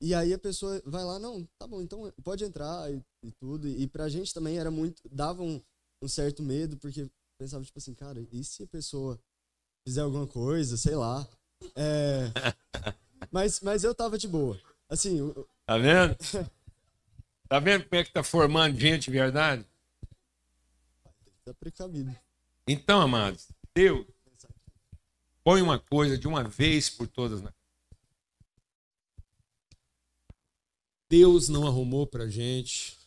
[0.00, 3.66] E aí a pessoa vai lá, não, tá bom, então pode entrar e, e tudo.
[3.68, 5.60] E pra gente também era muito, dava um,
[6.02, 9.18] um certo medo, porque pensava, tipo assim, cara, e se a pessoa
[9.86, 11.26] fizer alguma coisa, sei lá.
[11.74, 12.30] É,
[13.32, 14.60] mas, mas eu tava de boa.
[14.88, 16.16] Assim, o- Tá vendo?
[17.48, 19.66] Tá vendo como é que tá formando gente de verdade?
[21.44, 22.14] tá precavido.
[22.68, 24.06] Então, amados, Deus
[25.42, 27.40] põe uma coisa de uma vez por todas.
[27.42, 27.52] na-
[31.08, 32.98] Deus não arrumou para gente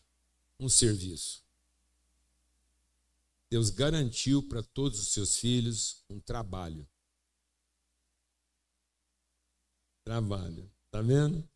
[0.60, 1.44] um serviço.
[3.50, 6.88] Deus garantiu para todos os seus filhos um trabalho.
[10.04, 10.72] Trabalho.
[10.90, 11.48] Tá vendo?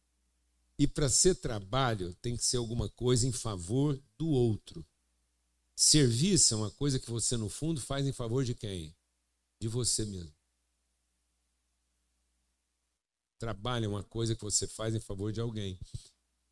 [0.77, 4.85] E para ser trabalho, tem que ser alguma coisa em favor do outro.
[5.75, 8.95] Serviço é uma coisa que você, no fundo, faz em favor de quem?
[9.59, 10.33] De você mesmo.
[13.39, 15.79] Trabalho é uma coisa que você faz em favor de alguém.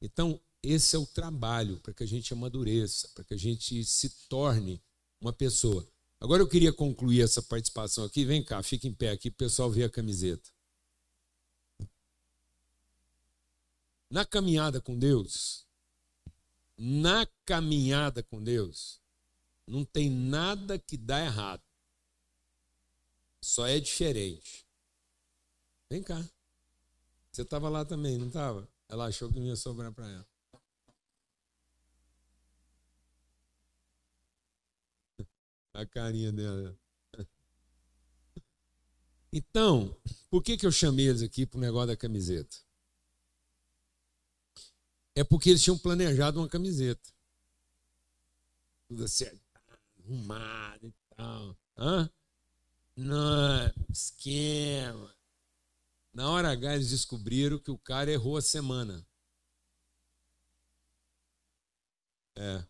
[0.03, 4.09] Então, esse é o trabalho para que a gente amadureça, para que a gente se
[4.27, 4.83] torne
[5.19, 5.87] uma pessoa.
[6.19, 8.25] Agora eu queria concluir essa participação aqui.
[8.25, 10.49] Vem cá, fica em pé aqui para o pessoal ver a camiseta.
[14.09, 15.65] Na caminhada com Deus,
[16.77, 19.01] na caminhada com Deus,
[19.65, 21.63] não tem nada que dá errado.
[23.41, 24.67] Só é diferente.
[25.89, 26.21] Vem cá.
[27.31, 28.72] Você estava lá também, não estava?
[28.93, 30.27] Ela achou que não ia sobrar para ela.
[35.73, 36.77] A carinha dela.
[39.31, 42.55] Então, por que, que eu chamei eles aqui para o negócio da camiseta?
[45.15, 47.09] É porque eles tinham planejado uma camiseta.
[48.87, 51.57] Tudo acertado, arrumado e tal.
[51.75, 52.11] Hã?
[52.95, 55.11] Não, esquema.
[56.13, 59.05] Na hora H eles descobriram que o cara errou a semana.
[62.35, 62.63] É.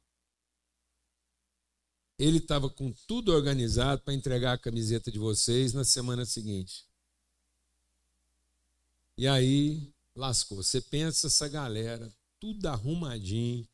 [2.18, 6.86] Ele estava com tudo organizado para entregar a camiseta de vocês na semana seguinte.
[9.18, 10.64] E aí lascou.
[10.64, 13.68] Você pensa essa galera, tudo arrumadinho,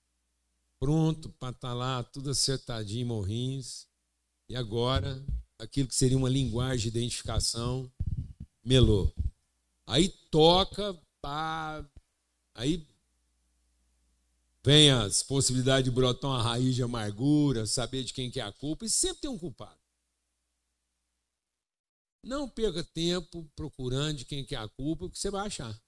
[0.79, 3.87] pronto para estar lá, tudo acertadinho, morrinhos.
[4.47, 5.23] E agora,
[5.59, 7.91] aquilo que seria uma linguagem de identificação,
[8.63, 9.13] melou.
[9.89, 11.83] Aí toca, pá,
[12.53, 12.87] aí
[14.63, 18.51] vem as possibilidades de brotar uma raiz de amargura, saber de quem que é a
[18.51, 19.81] culpa, e sempre tem um culpado.
[22.23, 25.81] Não perca tempo procurando de quem que é a culpa, porque você vai achar.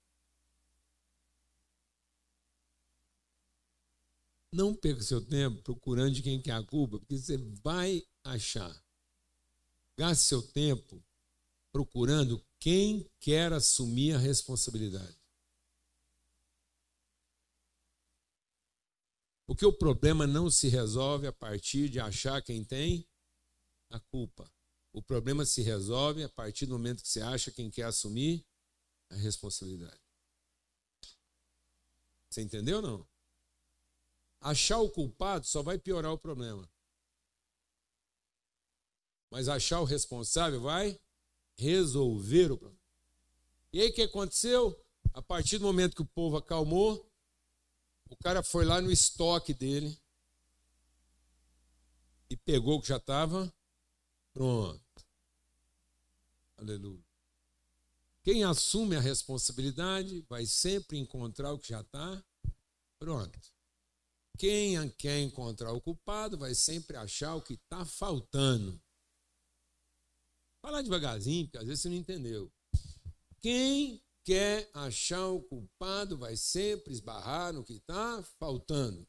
[4.52, 8.84] Não perca seu tempo procurando de quem que é a culpa, porque você vai achar.
[9.96, 11.00] Gaste seu tempo
[11.72, 15.18] procurando quem quer assumir a responsabilidade.
[19.46, 23.08] Porque o problema não se resolve a partir de achar quem tem
[23.90, 24.50] a culpa.
[24.92, 28.46] O problema se resolve a partir do momento que você acha quem quer assumir
[29.10, 30.00] a responsabilidade.
[32.28, 33.08] Você entendeu ou não?
[34.40, 36.70] Achar o culpado só vai piorar o problema.
[39.30, 41.00] Mas achar o responsável vai
[41.56, 42.82] resolver o problema.
[43.72, 44.78] E aí o que aconteceu?
[45.14, 47.10] A partir do momento que o povo acalmou,
[48.10, 49.98] o cara foi lá no estoque dele
[52.28, 53.52] e pegou o que já estava
[54.32, 54.82] pronto.
[56.56, 57.04] Aleluia.
[58.22, 62.24] Quem assume a responsabilidade vai sempre encontrar o que já está
[62.98, 63.38] pronto.
[64.38, 68.80] Quem quer encontrar o culpado vai sempre achar o que está faltando.
[70.62, 72.50] Falar devagarzinho, porque às vezes você não entendeu.
[73.40, 79.04] Quem quer achar o culpado vai sempre esbarrar no que está faltando.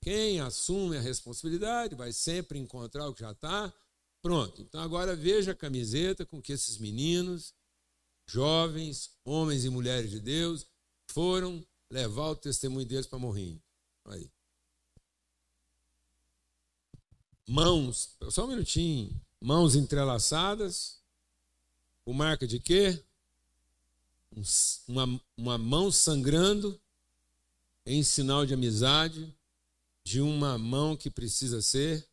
[0.00, 3.74] Quem assume a responsabilidade vai sempre encontrar o que já está
[4.22, 4.62] pronto.
[4.62, 7.52] Então agora veja a camiseta com que esses meninos,
[8.26, 10.66] jovens, homens e mulheres de Deus,
[11.10, 13.60] foram levar o testemunho deles para Morrinho.
[14.04, 14.30] Aí.
[17.48, 19.20] Mãos, só um minutinho.
[19.42, 21.02] Mãos entrelaçadas,
[22.04, 23.02] com marca de quê?
[24.88, 26.80] uma, uma mão sangrando
[27.84, 29.34] em sinal de amizade
[30.04, 32.08] de uma mão que precisa ser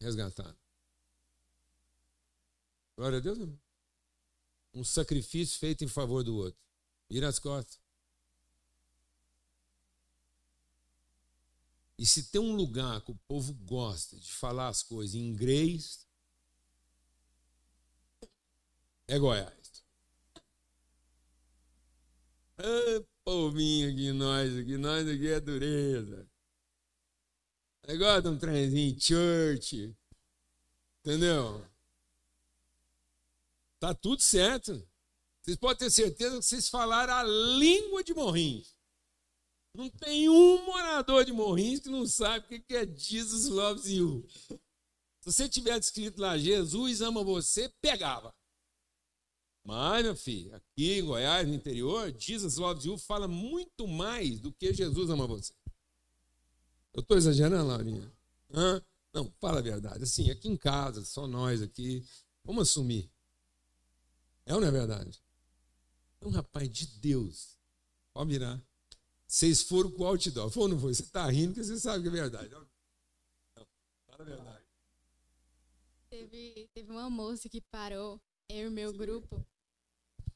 [0.00, 0.56] resgatada.
[2.96, 3.38] Glória a Deus.
[4.74, 6.60] Um sacrifício feito em favor do outro.
[7.08, 7.78] Vira as costas.
[11.96, 16.06] E se tem um lugar que o povo gosta de falar as coisas em inglês,
[19.08, 19.82] é Goiás.
[22.58, 26.28] Ah, povinho aqui, nós aqui, nós aqui é dureza.
[27.86, 29.96] Negócio de um trenzinho church.
[31.00, 31.66] Entendeu?
[33.80, 34.86] Tá tudo certo.
[35.40, 38.76] Vocês podem ter certeza que vocês falaram a língua de Morrinhos.
[39.74, 44.26] Não tem um morador de Morrinhos que não sabe o que é Jesus loves you.
[44.28, 48.34] Se você tivesse escrito lá, Jesus ama você, pegava.
[49.68, 54.50] Mas, meu filho, aqui em Goiás, no interior, Jesus loves you fala muito mais do
[54.50, 55.52] que Jesus ama você.
[56.94, 58.10] Eu estou exagerando, Laurinha?
[58.50, 58.82] Hã?
[59.12, 60.02] Não, fala a verdade.
[60.02, 62.02] Assim, aqui em casa, só nós aqui,
[62.42, 63.12] vamos assumir.
[64.46, 65.22] É ou não é verdade?
[66.22, 67.58] É um rapaz de Deus.
[68.14, 68.58] Pode virar.
[69.26, 70.48] Vocês foram com o outdoor.
[70.48, 70.94] Foi ou não foi?
[70.94, 72.48] Você está rindo porque você sabe que é verdade.
[72.48, 73.66] Não,
[74.06, 74.64] fala a verdade.
[76.08, 79.46] Teve, teve uma moça que parou, eu e meu grupo,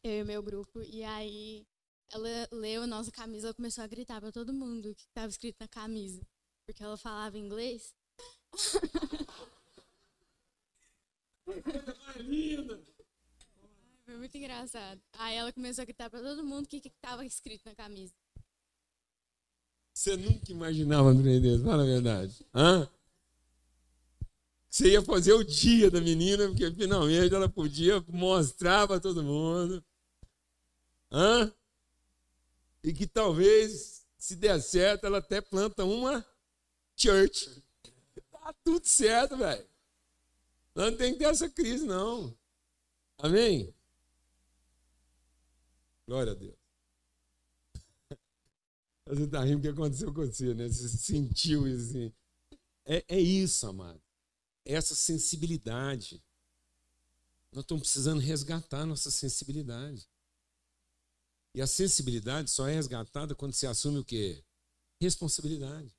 [0.03, 1.65] eu e meu grupo, e aí
[2.11, 5.29] ela leu a nossa camisa, ela começou a gritar para todo mundo o que estava
[5.29, 6.21] escrito na camisa,
[6.67, 7.95] porque ela falava inglês.
[14.05, 15.01] Foi muito engraçado.
[15.15, 18.12] Aí ela começou a gritar para todo mundo o que estava escrito na camisa.
[19.95, 22.45] Você nunca imaginava, Deus, fala a verdade.
[22.55, 22.88] Hã?
[24.69, 29.85] Você ia fazer o dia da menina, porque finalmente ela podia mostrar para todo mundo
[31.12, 31.55] Hã?
[32.83, 36.27] E que talvez, se der certo, ela até planta uma
[36.96, 37.62] church.
[38.31, 39.68] Tá tudo certo, velho.
[40.75, 42.37] Não tem que ter essa crise, não.
[43.18, 43.72] Amém?
[46.07, 46.57] Glória a Deus.
[49.07, 50.66] Você está rindo o que aconteceu com você, né?
[50.66, 52.12] Você sentiu isso assim.
[52.85, 54.03] É, é isso, amado.
[54.64, 56.22] É essa sensibilidade.
[57.53, 60.09] Nós estamos precisando resgatar nossa sensibilidade.
[61.55, 64.43] E a sensibilidade só é resgatada quando se assume o quê?
[65.01, 65.95] Responsabilidade.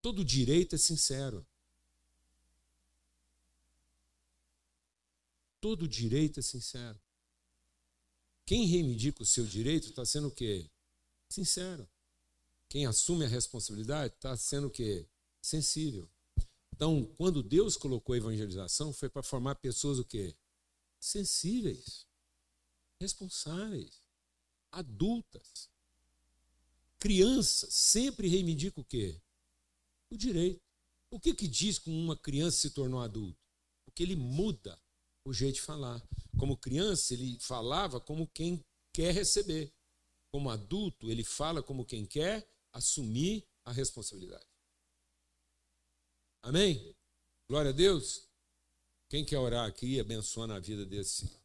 [0.00, 1.46] Todo direito é sincero.
[5.60, 7.00] Todo direito é sincero.
[8.46, 10.70] Quem reivindica o seu direito está sendo o quê?
[11.28, 11.88] Sincero.
[12.68, 15.08] Quem assume a responsabilidade está sendo o quê?
[15.40, 16.08] Sensível.
[16.72, 20.36] Então, quando Deus colocou a evangelização, foi para formar pessoas o quê?
[21.00, 22.06] Sensíveis
[23.04, 24.02] responsáveis,
[24.72, 25.68] adultas.
[26.98, 29.20] Criança sempre reivindica o quê?
[30.10, 30.62] O direito.
[31.10, 33.38] O que, que diz que uma criança se tornou adulto?
[33.84, 34.80] Porque ele muda
[35.22, 36.02] o jeito de falar.
[36.38, 39.72] Como criança, ele falava como quem quer receber.
[40.32, 44.48] Como adulto, ele fala como quem quer assumir a responsabilidade.
[46.42, 46.96] Amém?
[47.48, 48.26] Glória a Deus.
[49.08, 51.43] Quem quer orar aqui abençoando a vida desse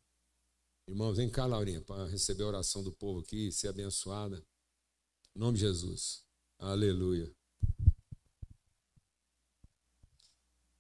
[0.89, 4.43] Irmãos, vem cá, Laurinha, para receber a oração do povo aqui, ser abençoada.
[5.35, 6.23] Em nome de Jesus.
[6.57, 7.31] Aleluia.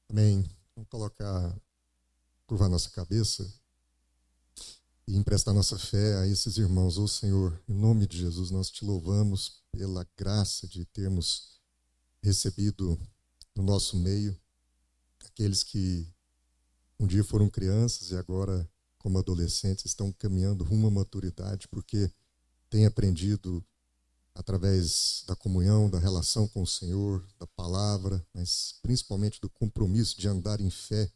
[0.09, 0.43] Amém.
[0.75, 1.61] Vamos colocar,
[2.47, 3.53] curvar nossa cabeça
[5.07, 6.97] e emprestar nossa fé a esses irmãos.
[6.97, 11.61] Ô Senhor, em nome de Jesus, nós te louvamos pela graça de termos
[12.23, 12.99] recebido
[13.55, 14.35] no nosso meio
[15.19, 16.11] aqueles que
[16.99, 18.67] um dia foram crianças e agora,
[18.99, 22.11] como adolescentes, estão caminhando rumo à maturidade porque
[22.69, 23.65] têm aprendido
[24.35, 30.27] através da comunhão, da relação com o Senhor, da palavra, mas principalmente do compromisso de
[30.27, 31.11] andar em fé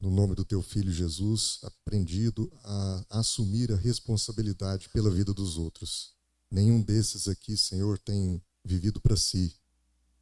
[0.00, 6.12] no nome do teu filho Jesus, aprendido a assumir a responsabilidade pela vida dos outros.
[6.50, 9.54] Nenhum desses aqui, Senhor, tem vivido para si,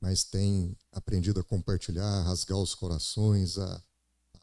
[0.01, 3.83] mas tem aprendido a compartilhar, a rasgar os corações, a,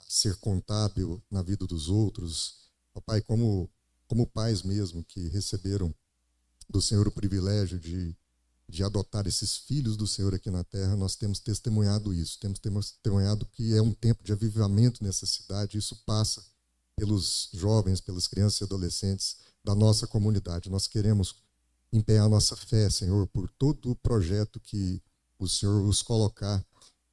[0.07, 2.69] ser contábil na vida dos outros.
[3.05, 3.69] Pai, como,
[4.07, 5.93] como pais mesmo que receberam
[6.69, 8.15] do Senhor o privilégio de,
[8.67, 12.39] de adotar esses filhos do Senhor aqui na terra, nós temos testemunhado isso.
[12.39, 15.77] Temos testemunhado que é um tempo de avivamento nessa cidade.
[15.77, 16.43] Isso passa
[16.95, 20.69] pelos jovens, pelas crianças e adolescentes da nossa comunidade.
[20.69, 21.35] Nós queremos
[21.91, 25.01] empenhar nossa fé, Senhor, por todo o projeto que
[25.37, 26.65] o Senhor os colocar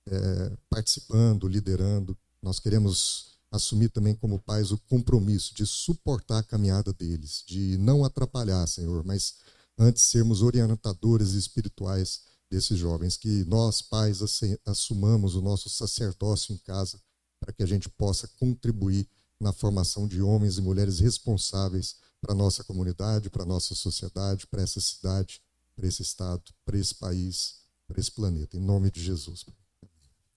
[0.07, 2.17] é, participando, liderando.
[2.45, 8.05] Nós queremos assumir também como pais o compromisso de suportar a caminhada deles, de não
[8.05, 9.37] atrapalhar, Senhor, mas
[9.79, 12.21] antes sermos orientadores espirituais
[12.51, 14.21] desses jovens, que nós, pais,
[14.67, 17.01] assumamos o nosso sacerdócio em casa,
[17.41, 19.09] para que a gente possa contribuir
[19.41, 24.83] na formação de homens e mulheres responsáveis para nossa comunidade, para nossa sociedade, para essa
[24.83, 25.41] cidade,
[25.75, 28.55] para esse estado, para esse país, para esse planeta.
[28.55, 29.47] Em nome de Jesus.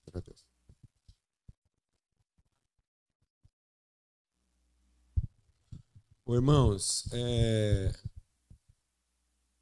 [0.08, 0.47] Agradeço.
[6.36, 7.93] Irmãos, é,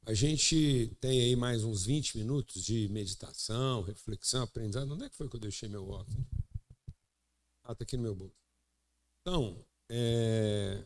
[0.04, 4.92] a gente tem aí mais uns 20 minutos de meditação, reflexão, aprendizado.
[4.92, 6.26] Onde é que foi que eu deixei meu óculos?
[7.62, 8.34] Ah, está aqui no meu bolso.
[9.20, 10.84] Então, é,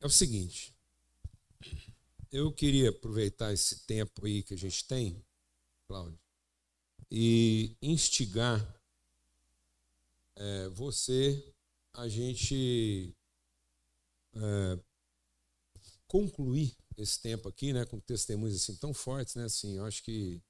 [0.00, 0.74] é o seguinte.
[2.30, 5.22] Eu queria aproveitar esse tempo aí que a gente tem,
[5.86, 6.18] Cláudio,
[7.10, 8.80] e instigar
[10.36, 11.54] é, você
[11.92, 13.14] a gente
[14.34, 14.91] é,
[16.12, 20.42] concluir esse tempo aqui, né, com testemunhos assim tão fortes, né, assim, eu acho que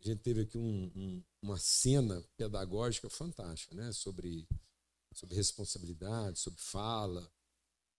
[0.00, 4.44] a gente teve aqui um, um, uma cena pedagógica fantástica, né, sobre
[5.14, 7.28] sobre responsabilidade, sobre fala,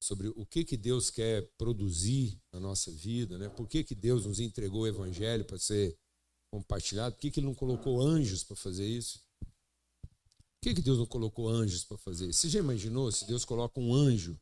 [0.01, 3.49] sobre o que que Deus quer produzir na nossa vida, né?
[3.49, 5.97] Por que que Deus nos entregou o evangelho para ser
[6.49, 7.15] compartilhado?
[7.15, 9.21] Por que que ele não colocou anjos para fazer isso?
[9.41, 12.41] Por que que Deus não colocou anjos para fazer isso?
[12.41, 14.39] Você já imaginou se Deus coloca um anjo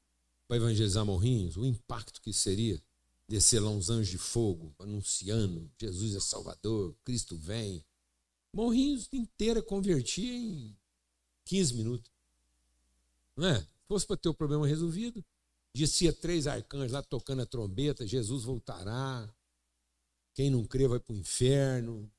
[0.48, 1.58] para evangelizar Morrinhos?
[1.58, 2.82] O impacto que seria?
[3.28, 7.84] descer lá uns anjos de fogo, anunciando: Jesus é Salvador, Cristo vem.
[8.54, 10.76] Morrinhos inteira convertia em
[11.45, 12.12] 15 minutos.
[13.36, 13.60] Não é?
[13.60, 15.24] Se fosse para ter o problema resolvido,
[15.76, 19.30] descia três arcanjos lá tocando a trombeta: Jesus voltará.
[20.34, 22.10] Quem não crê vai para o inferno.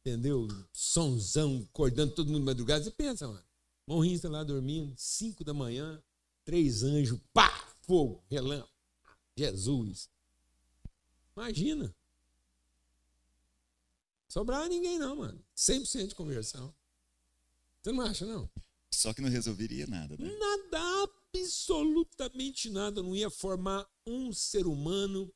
[0.00, 0.46] Entendeu?
[0.72, 2.82] Sonzão, acordando todo mundo de madrugada.
[2.82, 3.44] Você pensa, mano.
[3.88, 6.02] Morrinhos está lá dormindo, 5 da manhã,
[6.44, 8.70] três anjos, pá, fogo, relâmpago.
[9.36, 10.10] Jesus.
[11.36, 11.94] Imagina.
[14.28, 15.44] Sobrava ninguém não, mano.
[15.56, 16.74] 100% de conversão.
[17.80, 18.50] Você não acha, não?
[18.90, 20.28] Só que não resolveria nada, né?
[20.36, 23.02] Nada, absolutamente nada.
[23.02, 25.32] Não ia formar um ser humano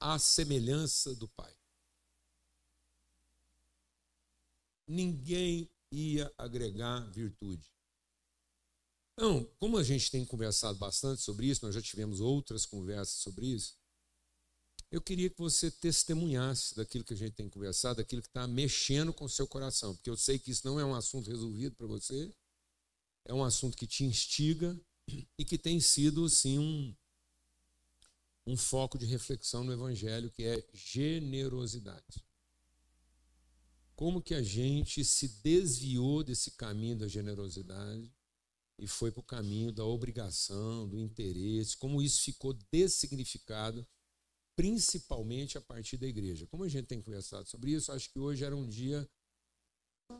[0.00, 1.54] à semelhança do Pai.
[4.86, 7.70] Ninguém ia agregar virtude.
[9.14, 13.46] Então, como a gente tem conversado bastante sobre isso, nós já tivemos outras conversas sobre
[13.46, 13.76] isso,
[14.90, 19.12] eu queria que você testemunhasse daquilo que a gente tem conversado, daquilo que está mexendo
[19.12, 21.86] com o seu coração, porque eu sei que isso não é um assunto resolvido para
[21.86, 22.30] você,
[23.24, 24.78] é um assunto que te instiga
[25.38, 26.94] e que tem sido, sim, um,
[28.46, 32.22] um foco de reflexão no Evangelho, que é generosidade.
[33.94, 38.12] Como que a gente se desviou desse caminho da generosidade
[38.78, 43.86] e foi para o caminho da obrigação, do interesse, como isso ficou dessignificado
[44.56, 46.46] principalmente a partir da igreja.
[46.46, 49.08] Como a gente tem conversado sobre isso, acho que hoje era um dia,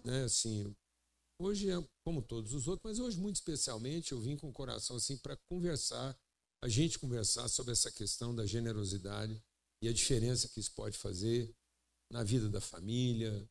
[0.05, 0.75] né, assim,
[1.41, 4.97] hoje é como todos os outros, mas hoje muito especialmente eu vim com o coração
[4.97, 6.19] assim para conversar,
[6.63, 9.43] a gente conversar sobre essa questão da generosidade
[9.83, 11.55] e a diferença que isso pode fazer
[12.11, 13.49] na vida da família,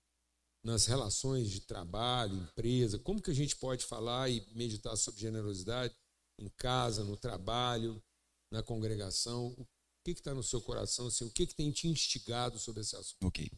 [0.63, 5.95] nas relações de trabalho, empresa, como que a gente pode falar e meditar sobre generosidade
[6.39, 8.01] em casa, no trabalho,
[8.51, 9.67] na congregação, o
[10.03, 11.07] que está no seu coração?
[11.07, 13.25] Assim, o que, que tem te instigado sobre esse assunto?
[13.25, 13.49] Ok.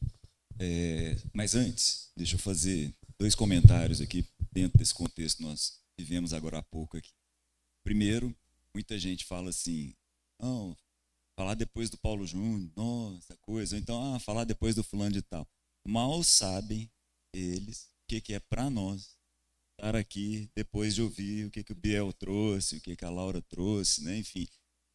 [0.60, 6.34] É, mas antes, deixa eu fazer dois comentários aqui dentro desse contexto que nós vivemos
[6.34, 7.12] agora há pouco aqui.
[7.84, 8.36] Primeiro,
[8.74, 9.93] muita gente fala assim,
[10.39, 10.76] não,
[11.36, 15.22] falar depois do Paulo Júnior, nossa coisa, ou então, ah, falar depois do fulano de
[15.22, 15.47] tal.
[15.86, 16.89] Mal sabem
[17.34, 19.17] eles o que, que é para nós
[19.77, 23.09] estar aqui depois de ouvir o que, que o Biel trouxe, o que, que a
[23.09, 24.17] Laura trouxe, né?
[24.17, 24.47] enfim.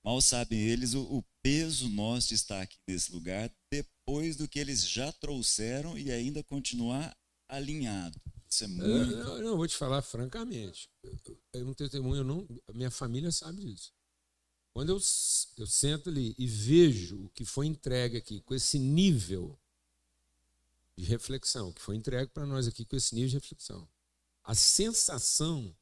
[0.05, 4.59] Mal sabem eles o, o peso nosso de estar aqui nesse lugar depois do que
[4.59, 7.15] eles já trouxeram e ainda continuar
[7.49, 8.19] alinhado.
[8.49, 9.13] Isso é muito.
[9.13, 10.89] Eu, eu vou te falar francamente.
[11.03, 11.13] Eu,
[11.65, 13.93] não tenho testemunho, eu não, minha família sabe disso.
[14.75, 15.01] Quando eu,
[15.59, 19.59] eu sento ali e vejo o que foi entregue aqui, com esse nível
[20.99, 23.89] de reflexão, que foi entregue para nós aqui com esse nível de reflexão,
[24.43, 25.77] a sensação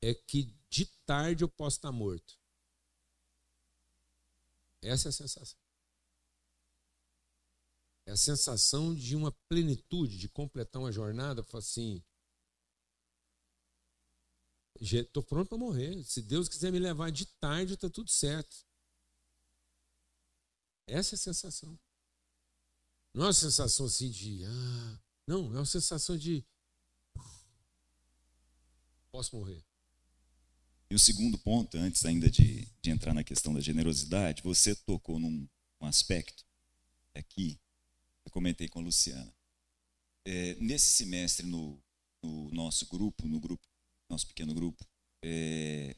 [0.00, 2.38] é que de tarde eu posso estar morto.
[4.80, 5.58] Essa é a sensação.
[8.06, 12.00] É a sensação de uma plenitude, de completar uma jornada, assim,
[14.80, 16.04] estou pronto para morrer.
[16.04, 18.64] Se Deus quiser me levar de tarde, está tudo certo.
[20.86, 21.78] Essa é a sensação.
[23.14, 24.44] Não é uma sensação assim de.
[24.44, 26.44] Ah, não, é uma sensação de.
[29.10, 29.64] Posso morrer.
[30.90, 35.18] E o segundo ponto, antes ainda de, de entrar na questão da generosidade, você tocou
[35.18, 35.46] num
[35.80, 36.44] um aspecto
[37.14, 37.58] aqui,
[38.24, 39.32] eu comentei com a Luciana.
[40.24, 41.80] É, nesse semestre, no,
[42.22, 43.66] no, nosso grupo, no grupo,
[44.08, 44.84] nosso pequeno grupo,
[45.22, 45.96] é,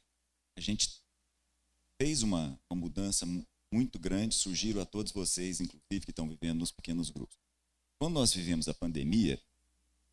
[0.57, 1.03] a gente
[1.99, 3.27] fez uma, uma mudança
[3.73, 7.37] muito grande, surgiram a todos vocês, inclusive, que estão vivendo nos pequenos grupos.
[7.99, 9.41] Quando nós vivemos a pandemia,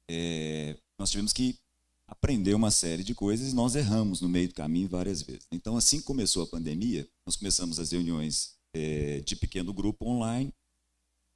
[0.09, 1.57] é, nós tivemos que
[2.07, 5.47] aprender uma série de coisas e nós erramos no meio do caminho várias vezes.
[5.51, 10.53] Então, assim que começou a pandemia, nós começamos as reuniões é, de pequeno grupo online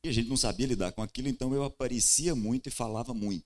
[0.03, 3.45] e a gente não sabia lidar com aquilo, então eu aparecia muito e falava muito.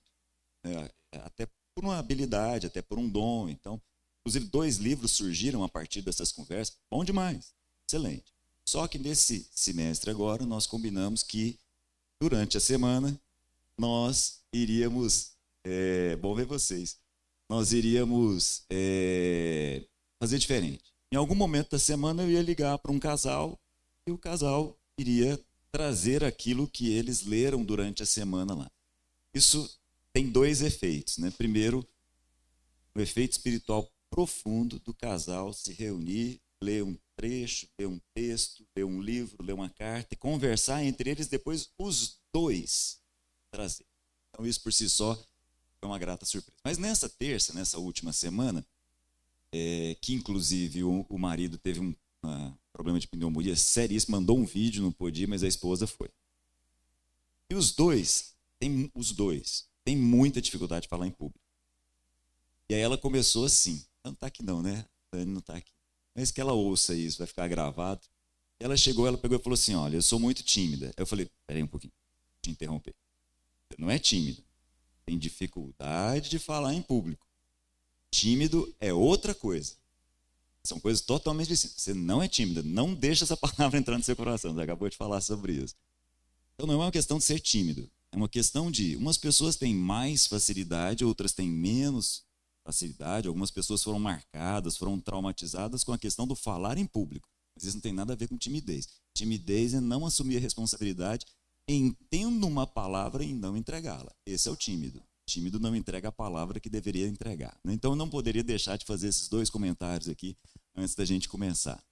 [0.64, 0.88] Né?
[1.12, 3.48] Até por uma habilidade, até por um dom.
[3.48, 3.80] Então,
[4.20, 6.76] inclusive, dois livros surgiram a partir dessas conversas.
[6.90, 7.54] Bom demais,
[7.86, 8.35] excelente.
[8.68, 11.58] Só que nesse semestre agora, nós combinamos que
[12.20, 13.18] durante a semana
[13.78, 15.32] nós iríamos.
[15.68, 16.96] É, bom ver vocês
[17.48, 19.86] nós iríamos é,
[20.20, 20.92] fazer diferente.
[21.12, 23.58] Em algum momento da semana eu ia ligar para um casal
[24.06, 25.40] e o casal iria
[25.70, 28.70] trazer aquilo que eles leram durante a semana lá.
[29.34, 29.78] Isso
[30.12, 31.18] tem dois efeitos.
[31.18, 31.30] Né?
[31.30, 31.86] Primeiro,
[32.94, 38.84] o efeito espiritual profundo do casal se reunir, ler um trecho, ler um texto, ler
[38.84, 43.00] um livro, ler uma carta e conversar entre eles, depois os dois
[43.50, 43.86] trazer.
[44.30, 45.14] Então, isso por si só
[45.80, 46.60] foi uma grata surpresa.
[46.62, 48.64] Mas nessa terça, nessa última semana,
[49.52, 51.94] é, que inclusive o, o, marido teve um
[52.72, 56.10] problema de pneumonia seríssimo, mandou um vídeo, não podia, mas a esposa foi.
[57.48, 61.40] E os dois, tem, os dois, têm muita dificuldade de falar em público.
[62.68, 64.84] E aí ela começou assim, não está aqui não, né?
[65.12, 65.75] Dani não está aqui.
[66.16, 68.00] Mas que ela ouça isso, vai ficar gravado.
[68.58, 70.92] E ela chegou, ela pegou e falou assim, olha, eu sou muito tímida.
[70.96, 71.92] Eu falei, peraí um pouquinho,
[72.40, 72.94] te interromper.
[73.78, 74.42] Não é tímida
[75.06, 77.24] tem dificuldade de falar em público.
[78.10, 79.74] Tímido é outra coisa.
[80.64, 81.80] São coisas totalmente distintas.
[81.80, 84.52] Você não é tímida, não deixa essa palavra entrar no seu coração.
[84.52, 85.76] Você acabou de falar sobre isso.
[86.54, 87.88] Então não é uma questão de ser tímido.
[88.10, 92.24] É uma questão de umas pessoas têm mais facilidade, outras têm menos
[92.66, 93.28] facilidade.
[93.28, 97.28] Algumas pessoas foram marcadas, foram traumatizadas com a questão do falar em público.
[97.54, 98.88] Mas isso não tem nada a ver com timidez.
[99.14, 101.24] Timidez é não assumir a responsabilidade
[101.68, 104.12] entendo uma palavra e não entregá-la.
[104.24, 104.98] Esse é o tímido.
[104.98, 107.58] O tímido não entrega a palavra que deveria entregar.
[107.64, 110.36] Então eu não poderia deixar de fazer esses dois comentários aqui
[110.74, 111.82] antes da gente começar.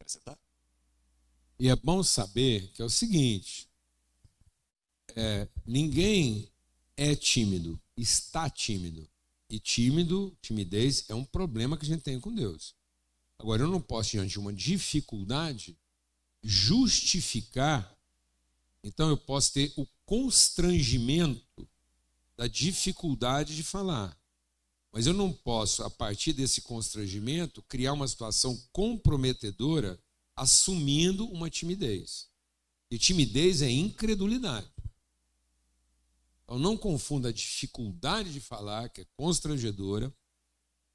[0.00, 0.38] Acrescentar?
[1.58, 3.68] E é bom saber que é o seguinte:
[5.14, 6.50] é, ninguém
[6.96, 9.08] é tímido, está tímido.
[9.48, 12.74] E tímido, timidez, é um problema que a gente tem com Deus.
[13.38, 15.76] Agora, eu não posso, diante de uma dificuldade,
[16.42, 17.94] justificar,
[18.82, 21.68] então eu posso ter o constrangimento
[22.36, 24.16] da dificuldade de falar.
[24.90, 29.98] Mas eu não posso, a partir desse constrangimento, criar uma situação comprometedora
[30.36, 32.28] assumindo uma timidez.
[32.90, 34.71] E timidez é incredulidade.
[36.52, 40.14] Então não confunda a dificuldade de falar, que é constrangedora,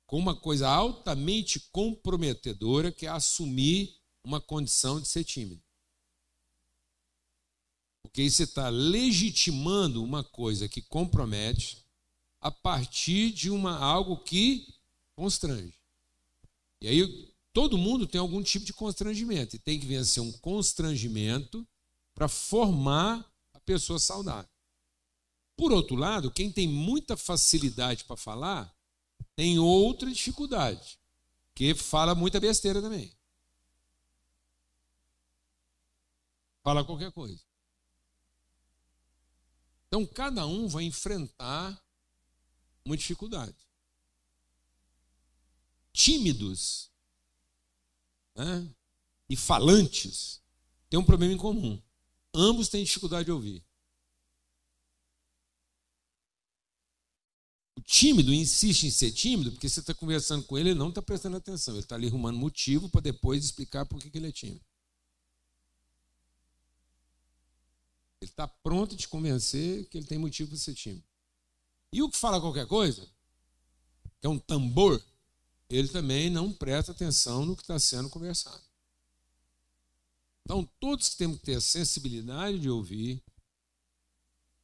[0.05, 5.59] com uma coisa altamente comprometedora, que é assumir uma condição de ser tímido.
[8.03, 11.83] Porque aí você está legitimando uma coisa que compromete
[12.39, 14.71] a partir de uma, algo que
[15.15, 15.73] constrange.
[16.79, 21.67] E aí todo mundo tem algum tipo de constrangimento e tem que vencer um constrangimento
[22.13, 24.56] para formar a pessoa saudável.
[25.57, 28.71] Por outro lado, quem tem muita facilidade para falar,
[29.35, 30.99] tem outra dificuldade,
[31.55, 33.11] que fala muita besteira também.
[36.63, 37.41] Fala qualquer coisa.
[39.87, 41.83] Então, cada um vai enfrentar
[42.85, 43.55] uma dificuldade.
[45.91, 46.91] Tímidos
[48.35, 48.69] né,
[49.27, 50.39] e falantes
[50.87, 51.81] têm um problema em comum.
[52.31, 53.66] Ambos têm dificuldade de ouvir.
[57.87, 61.37] Tímido insiste em ser tímido porque você está conversando com ele, ele não está prestando
[61.37, 61.73] atenção.
[61.73, 64.61] Ele está ali arrumando motivo para depois explicar por que, que ele é tímido.
[68.19, 71.03] Ele está pronto a te convencer que ele tem motivo para ser tímido.
[71.93, 73.07] E o que fala qualquer coisa,
[74.19, 75.01] que é um tambor,
[75.69, 78.61] ele também não presta atenção no que está sendo conversado.
[80.43, 83.23] Então, todos temos que ter a sensibilidade de ouvir,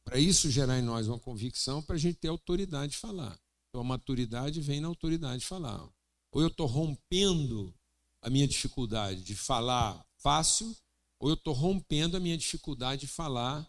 [0.04, 3.38] para isso gerar em nós uma convicção, para a gente ter autoridade de falar.
[3.68, 5.88] Então, a maturidade vem na autoridade de falar.
[6.30, 7.74] Ou eu estou rompendo
[8.20, 10.76] a minha dificuldade de falar fácil,
[11.18, 13.68] ou eu estou rompendo a minha dificuldade de falar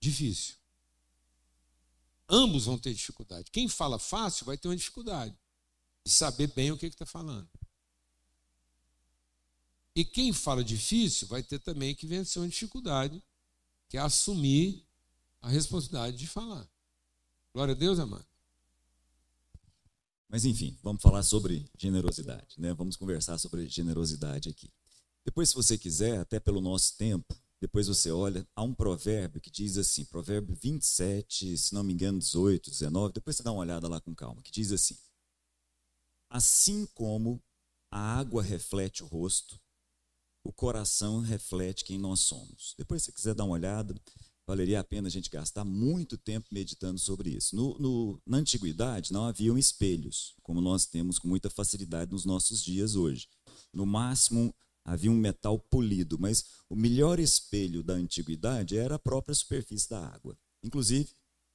[0.00, 0.56] difícil.
[2.28, 3.50] Ambos vão ter dificuldade.
[3.50, 5.36] Quem fala fácil vai ter uma dificuldade
[6.04, 7.48] de saber bem o que está falando.
[9.94, 13.22] E quem fala difícil vai ter também que vencer uma dificuldade,
[13.88, 14.86] que é assumir
[15.42, 16.66] a responsabilidade de falar.
[17.52, 18.24] Glória a Deus, amado.
[20.28, 22.72] Mas enfim, vamos falar sobre generosidade, né?
[22.72, 24.72] Vamos conversar sobre generosidade aqui.
[25.24, 29.50] Depois, se você quiser, até pelo nosso tempo, depois você olha, há um provérbio que
[29.50, 33.86] diz assim, provérbio 27, se não me engano, 18, 19, depois você dá uma olhada
[33.86, 34.96] lá com calma, que diz assim:
[36.30, 37.42] Assim como
[37.90, 39.60] a água reflete o rosto,
[40.42, 42.74] o coração reflete quem nós somos.
[42.78, 43.94] Depois, se você quiser dar uma olhada,
[44.52, 47.56] valeria a pena a gente gastar muito tempo meditando sobre isso.
[47.56, 52.62] No, no, na antiguidade, não haviam espelhos, como nós temos com muita facilidade nos nossos
[52.62, 53.28] dias hoje.
[53.72, 59.34] No máximo, havia um metal polido, mas o melhor espelho da antiguidade era a própria
[59.34, 60.36] superfície da água.
[60.62, 61.08] Inclusive,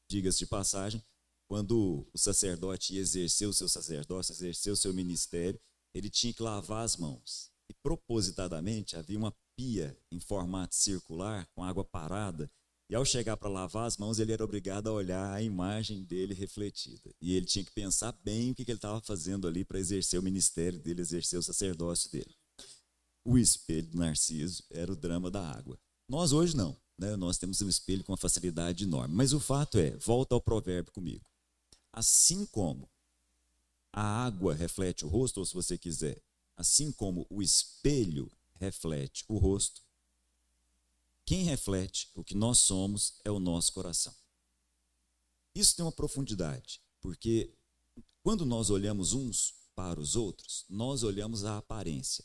[0.10, 1.04] diga-se de passagem,
[1.48, 5.60] quando o sacerdote ia exercer o seu sacerdócio, exercer o seu ministério,
[5.94, 7.52] ele tinha que lavar as mãos.
[7.70, 12.50] E propositadamente havia uma pia em formato circular, com água parada,
[12.90, 16.34] e ao chegar para lavar as mãos, ele era obrigado a olhar a imagem dele
[16.34, 17.14] refletida.
[17.22, 20.24] E ele tinha que pensar bem o que ele estava fazendo ali para exercer o
[20.24, 22.34] ministério dele, exercer o sacerdócio dele
[23.28, 25.78] o espelho do Narciso era o drama da água.
[26.08, 27.18] Nós hoje não, né?
[27.18, 29.14] nós temos um espelho com uma facilidade enorme.
[29.14, 31.26] Mas o fato é, volta ao provérbio comigo.
[31.92, 32.90] Assim como
[33.92, 36.24] a água reflete o rosto, ou se você quiser,
[36.56, 39.82] assim como o espelho reflete o rosto,
[41.28, 44.16] quem reflete o que nós somos é o nosso coração.
[45.54, 47.54] Isso tem uma profundidade, porque
[48.24, 52.24] quando nós olhamos uns para os outros, nós olhamos a aparência.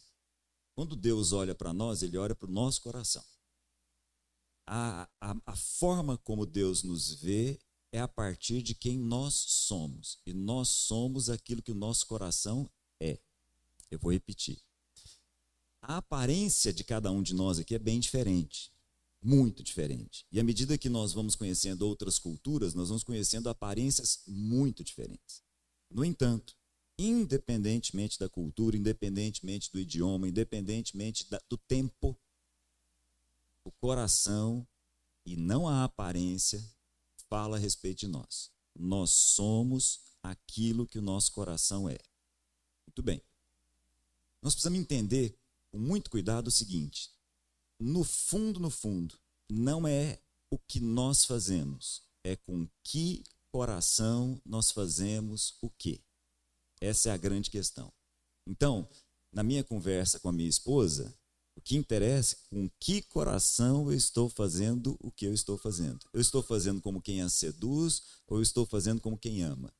[0.72, 3.24] Quando Deus olha para nós, Ele olha para o nosso coração.
[4.68, 7.59] A, a, a forma como Deus nos vê
[7.90, 10.20] é a partir de quem nós somos.
[10.24, 13.18] E nós somos aquilo que o nosso coração é.
[13.90, 14.62] Eu vou repetir.
[15.82, 18.72] A aparência de cada um de nós aqui é bem diferente.
[19.22, 20.26] Muito diferente.
[20.32, 25.42] E à medida que nós vamos conhecendo outras culturas, nós vamos conhecendo aparências muito diferentes.
[25.88, 26.56] No entanto,
[26.98, 32.18] independentemente da cultura, independentemente do idioma, independentemente da, do tempo,
[33.64, 34.66] o coração
[35.24, 36.62] e não a aparência
[37.28, 38.50] fala a respeito de nós.
[38.74, 41.98] Nós somos aquilo que o nosso coração é.
[42.86, 43.22] Muito bem.
[44.40, 45.38] Nós precisamos entender
[45.70, 47.10] com muito cuidado o seguinte:
[47.82, 49.18] no fundo, no fundo,
[49.50, 50.20] não é
[50.50, 56.00] o que nós fazemos, é com que coração nós fazemos o quê?
[56.80, 57.92] Essa é a grande questão.
[58.46, 58.88] Então,
[59.32, 61.12] na minha conversa com a minha esposa,
[61.56, 66.06] o que interessa é com que coração eu estou fazendo o que eu estou fazendo.
[66.12, 69.72] Eu estou fazendo como quem a seduz ou eu estou fazendo como quem ama?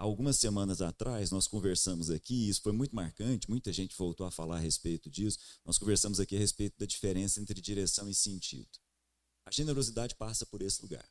[0.00, 4.56] Algumas semanas atrás, nós conversamos aqui, isso foi muito marcante, muita gente voltou a falar
[4.56, 5.38] a respeito disso.
[5.62, 8.78] Nós conversamos aqui a respeito da diferença entre direção e sentido.
[9.44, 11.06] A generosidade passa por esse lugar.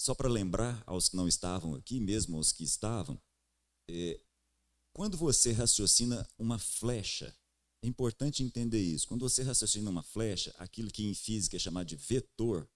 [0.00, 3.20] Só para lembrar aos que não estavam aqui, mesmo aos que estavam,
[3.90, 4.20] é,
[4.94, 7.36] quando você raciocina uma flecha,
[7.82, 9.08] é importante entender isso.
[9.08, 12.70] Quando você raciocina uma flecha, aquilo que em física é chamado de vetor,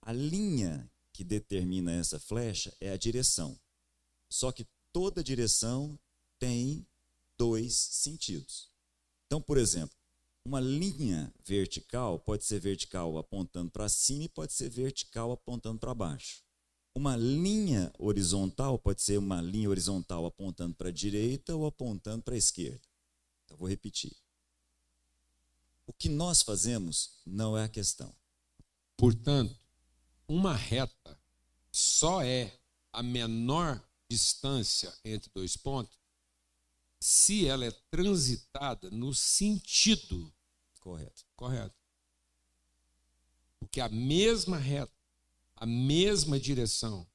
[0.00, 3.58] a linha que determina essa flecha é a direção.
[4.30, 5.98] Só que toda direção
[6.38, 6.86] tem
[7.36, 8.70] dois sentidos.
[9.26, 9.96] Então, por exemplo,
[10.44, 15.92] uma linha vertical pode ser vertical apontando para cima e pode ser vertical apontando para
[15.92, 16.44] baixo.
[16.94, 22.36] Uma linha horizontal pode ser uma linha horizontal apontando para a direita ou apontando para
[22.36, 22.86] a esquerda.
[23.44, 24.16] Então, vou repetir.
[25.84, 28.14] O que nós fazemos não é a questão.
[28.96, 29.58] Portanto,
[30.28, 31.18] uma reta
[31.72, 32.52] só é
[32.92, 35.98] a menor distância entre dois pontos
[37.00, 40.32] se ela é transitada no sentido
[40.80, 41.24] Correto.
[41.36, 41.74] correto.
[43.58, 44.92] Porque a mesma reta,
[45.56, 47.06] a mesma direção,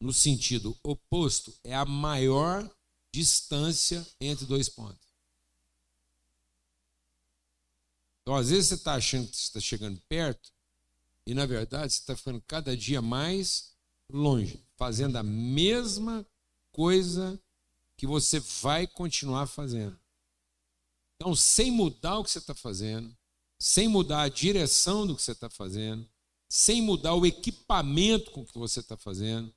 [0.00, 2.68] no sentido oposto, é a maior
[3.12, 5.04] distância entre dois pontos.
[8.20, 10.52] Então, às vezes, você está achando que você está chegando perto,
[11.26, 13.72] e na verdade você está ficando cada dia mais
[14.10, 16.26] longe, fazendo a mesma
[16.70, 17.40] coisa
[17.96, 19.98] que você vai continuar fazendo.
[21.16, 23.16] Então, sem mudar o que você está fazendo,
[23.58, 26.06] sem mudar a direção do que você está fazendo,
[26.48, 29.54] sem mudar o equipamento com que você está fazendo,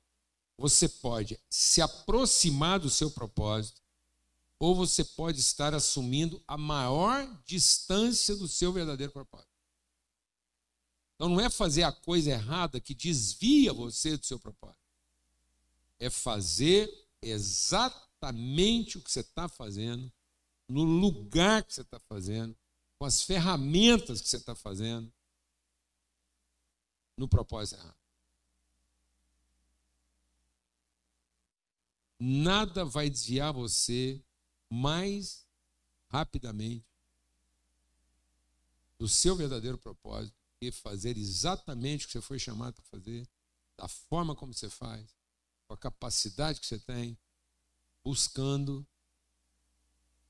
[0.56, 3.80] você pode se aproximar do seu propósito,
[4.58, 9.57] ou você pode estar assumindo a maior distância do seu verdadeiro propósito.
[11.18, 14.78] Então não é fazer a coisa errada que desvia você do seu propósito.
[15.98, 16.88] É fazer
[17.20, 20.12] exatamente o que você está fazendo,
[20.68, 22.56] no lugar que você está fazendo,
[22.96, 25.12] com as ferramentas que você está fazendo,
[27.16, 27.98] no propósito errado.
[32.20, 34.22] Nada vai desviar você
[34.70, 35.44] mais
[36.08, 36.86] rapidamente
[38.96, 43.28] do seu verdadeiro propósito e fazer exatamente o que você foi chamado para fazer,
[43.76, 45.16] da forma como você faz,
[45.66, 47.16] com a capacidade que você tem,
[48.02, 48.86] buscando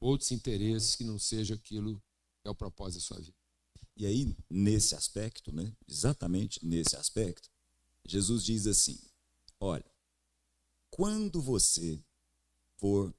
[0.00, 2.02] outros interesses que não seja aquilo
[2.42, 3.36] que é o propósito da sua vida.
[3.96, 7.50] E aí, nesse aspecto, né, exatamente nesse aspecto,
[8.04, 8.98] Jesus diz assim:
[9.58, 9.84] olha,
[10.90, 12.00] quando você
[12.76, 13.14] for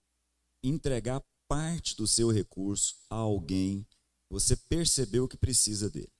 [0.64, 3.86] entregar parte do seu recurso a alguém,
[4.30, 6.12] você percebeu que precisa dele.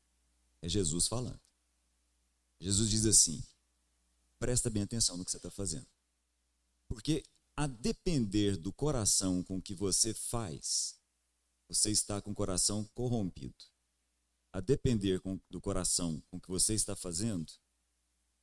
[0.62, 1.40] É Jesus falando.
[2.60, 3.44] Jesus diz assim:
[4.38, 5.88] presta bem atenção no que você está fazendo.
[6.88, 7.24] Porque
[7.56, 10.98] a depender do coração com que você faz,
[11.68, 13.66] você está com o coração corrompido.
[14.52, 17.52] A depender com, do coração com que você está fazendo,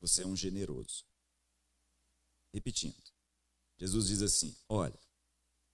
[0.00, 1.04] você é um generoso.
[2.52, 3.10] Repetindo,
[3.76, 4.98] Jesus diz assim: olha,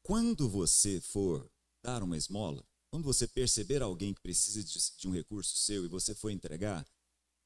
[0.02, 1.50] quando você for
[1.82, 5.88] dar uma esmola, quando você perceber alguém que precisa de, de um recurso seu e
[5.88, 6.86] você for entregar,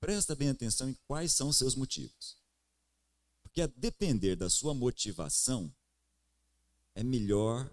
[0.01, 2.37] presta bem atenção em quais são os seus motivos.
[3.45, 5.73] Porque a depender da sua motivação,
[6.97, 7.73] é melhor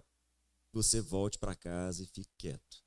[0.72, 2.80] você volte para casa e fique quieto.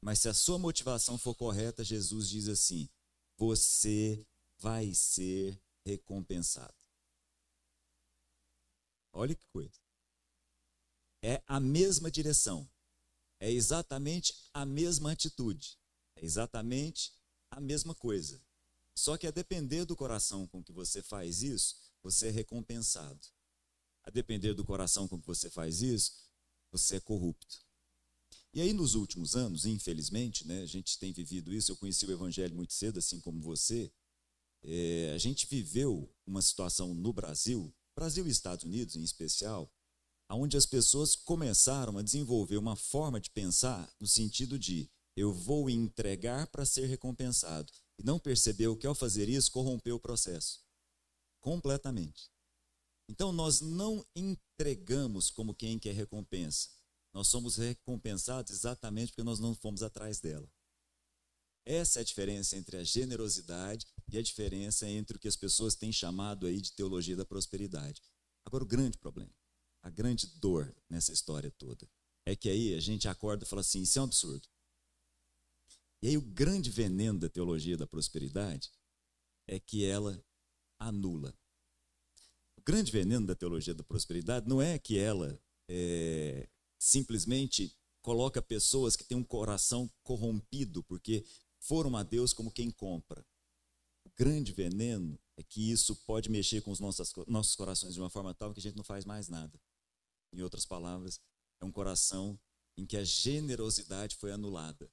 [0.00, 2.88] Mas se a sua motivação for correta, Jesus diz assim:
[3.36, 4.26] você
[4.58, 6.72] vai ser recompensado.
[9.12, 9.78] Olha que coisa.
[11.20, 12.66] É a mesma direção.
[13.38, 15.76] É exatamente a mesma atitude.
[16.16, 17.12] É exatamente
[17.50, 18.40] a mesma coisa.
[18.94, 23.20] Só que a depender do coração com que você faz isso, você é recompensado.
[24.02, 26.12] A depender do coração com que você faz isso,
[26.70, 27.66] você é corrupto.
[28.54, 31.70] E aí, nos últimos anos, infelizmente, né, a gente tem vivido isso.
[31.70, 33.92] Eu conheci o Evangelho muito cedo, assim como você.
[34.62, 39.70] É, a gente viveu uma situação no Brasil, Brasil e Estados Unidos em especial,
[40.34, 45.70] onde as pessoas começaram a desenvolver uma forma de pensar no sentido de eu vou
[45.70, 47.72] entregar para ser recompensado.
[47.98, 50.60] E não percebeu que ao fazer isso corrompeu o processo.
[51.40, 52.30] Completamente.
[53.08, 56.68] Então nós não entregamos como quem quer recompensa.
[57.14, 60.50] Nós somos recompensados exatamente porque nós não fomos atrás dela.
[61.64, 65.74] Essa é a diferença entre a generosidade e a diferença entre o que as pessoas
[65.74, 68.02] têm chamado aí de teologia da prosperidade.
[68.44, 69.32] Agora, o grande problema,
[69.86, 71.88] a grande dor nessa história toda,
[72.26, 74.48] é que aí a gente acorda e fala assim: isso é um absurdo.
[76.02, 78.72] E aí, o grande veneno da teologia da prosperidade
[79.46, 80.20] é que ela
[80.76, 81.32] anula.
[82.58, 87.72] O grande veneno da teologia da prosperidade não é que ela é, simplesmente
[88.02, 91.24] coloca pessoas que têm um coração corrompido porque
[91.60, 93.24] foram a Deus como quem compra.
[94.04, 98.10] O grande veneno é que isso pode mexer com os nossos, nossos corações de uma
[98.10, 99.56] forma tal que a gente não faz mais nada.
[100.32, 101.20] Em outras palavras,
[101.60, 102.38] é um coração
[102.76, 104.90] em que a generosidade foi anulada.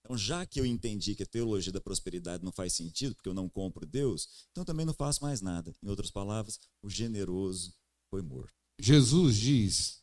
[0.00, 3.34] Então, já que eu entendi que a teologia da prosperidade não faz sentido, porque eu
[3.34, 5.74] não compro Deus, então também não faço mais nada.
[5.82, 7.74] Em outras palavras, o generoso
[8.08, 8.54] foi morto.
[8.78, 10.02] Jesus diz: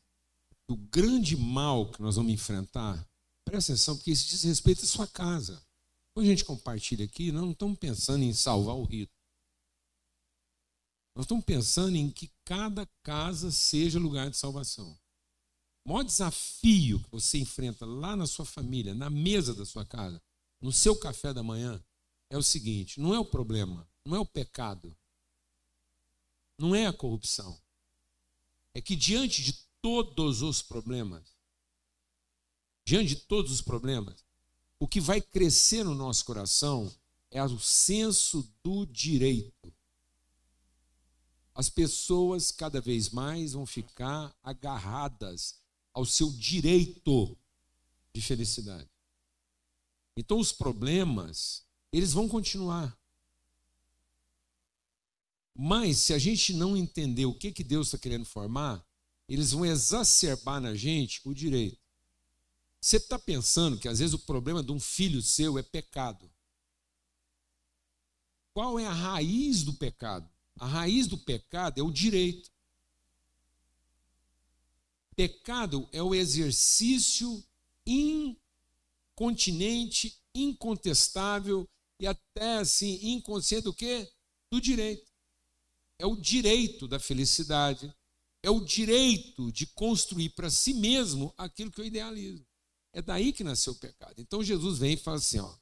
[0.68, 3.07] o grande mal que nós vamos enfrentar,
[3.43, 5.61] Presta atenção, porque isso diz respeito à sua casa.
[6.14, 9.11] Quando a gente compartilha aqui, nós não estamos pensando em salvar o rito.
[11.16, 14.97] Nós estamos pensando em que cada casa seja lugar de salvação.
[15.86, 20.22] O maior desafio que você enfrenta lá na sua família, na mesa da sua casa,
[20.59, 21.84] no seu café da manhã,
[22.30, 24.95] é o seguinte: não é o problema, não é o pecado,
[26.57, 27.61] não é a corrupção.
[28.74, 31.36] É que diante de todos os problemas,
[32.86, 34.24] diante de todos os problemas,
[34.80, 36.91] o que vai crescer no nosso coração
[37.30, 39.72] é o senso do direito.
[41.55, 45.55] As pessoas cada vez mais vão ficar agarradas
[45.93, 47.37] ao seu direito
[48.13, 48.89] de felicidade.
[50.17, 52.97] Então os problemas, eles vão continuar.
[55.55, 58.83] Mas se a gente não entender o que, que Deus está querendo formar,
[59.27, 61.79] eles vão exacerbar na gente o direito.
[62.81, 66.29] Você está pensando que às vezes o problema de um filho seu é pecado.
[68.53, 70.29] Qual é a raiz do pecado?
[70.59, 72.51] A raiz do pecado é o direito.
[75.15, 77.43] Pecado é o exercício
[79.15, 84.11] incontinente, incontestável e até assim inconsciente do quê?
[84.49, 85.11] Do direito.
[85.99, 87.93] É o direito da felicidade,
[88.41, 92.45] é o direito de construir para si mesmo aquilo que eu idealizo.
[92.91, 94.15] É daí que nasceu o pecado.
[94.19, 95.55] Então Jesus vem e fala assim, ó: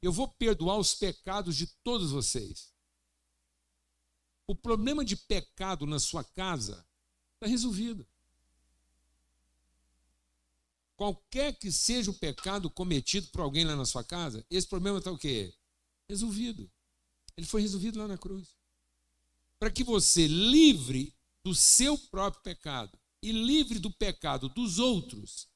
[0.00, 2.72] Eu vou perdoar os pecados de todos vocês.
[4.48, 6.84] O problema de pecado na sua casa
[7.34, 8.04] está resolvido.
[10.96, 15.12] Qualquer que seja o pecado cometido por alguém lá na sua casa, esse problema está
[15.12, 15.54] o quê?
[16.08, 16.68] Resolvido.
[17.36, 18.56] Ele foi resolvido lá na cruz.
[19.60, 25.46] Para que você livre do seu próprio pecado e livre do pecado dos outros,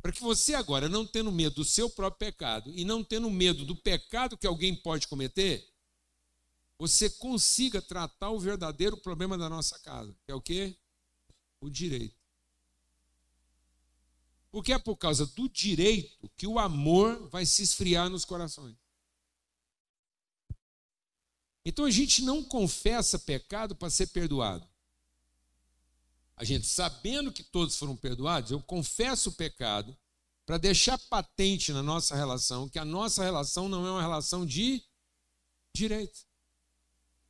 [0.00, 3.64] para que você agora, não tendo medo do seu próprio pecado e não tendo medo
[3.66, 5.68] do pecado que alguém pode cometer,
[6.78, 10.76] você consiga tratar o verdadeiro problema da nossa casa, que é o quê?
[11.60, 12.16] O direito.
[14.50, 18.76] Porque é por causa do direito que o amor vai se esfriar nos corações.
[21.64, 24.66] Então a gente não confessa pecado para ser perdoado.
[26.36, 29.96] A gente, sabendo que todos foram perdoados, eu confesso o pecado
[30.44, 34.84] para deixar patente na nossa relação que a nossa relação não é uma relação de
[35.74, 36.26] direito.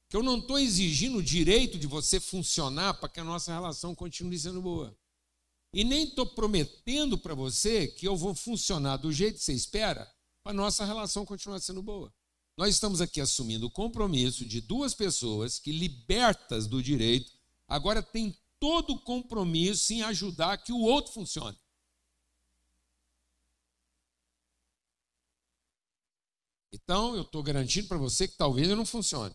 [0.08, 3.94] Que eu não estou exigindo o direito de você funcionar para que a nossa relação
[3.94, 4.96] continue sendo boa.
[5.72, 10.10] E nem estou prometendo para você que eu vou funcionar do jeito que você espera
[10.42, 12.12] para a nossa relação continuar sendo boa.
[12.56, 17.30] Nós estamos aqui assumindo o compromisso de duas pessoas que, libertas do direito,
[17.68, 21.58] agora têm todo o compromisso em ajudar que o outro funcione.
[26.72, 29.34] Então, eu estou garantindo para você que talvez eu não funcione.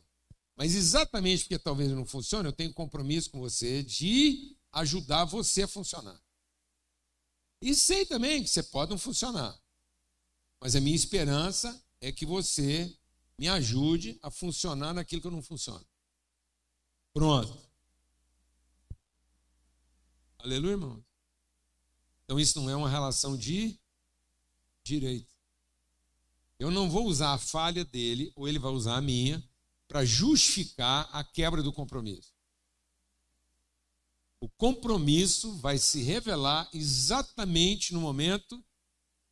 [0.61, 5.67] Mas exatamente porque talvez não funcione, eu tenho compromisso com você de ajudar você a
[5.67, 6.21] funcionar.
[7.59, 9.59] E sei também que você pode não funcionar.
[10.59, 12.95] Mas a minha esperança é que você
[13.39, 15.83] me ajude a funcionar naquilo que eu não funciono.
[17.11, 17.57] Pronto.
[20.37, 21.03] Aleluia, irmão.
[22.23, 23.79] Então isso não é uma relação de
[24.83, 25.33] direito.
[26.59, 29.43] Eu não vou usar a falha dele, ou ele vai usar a minha,
[29.91, 32.33] para justificar a quebra do compromisso.
[34.39, 38.63] O compromisso vai se revelar exatamente no momento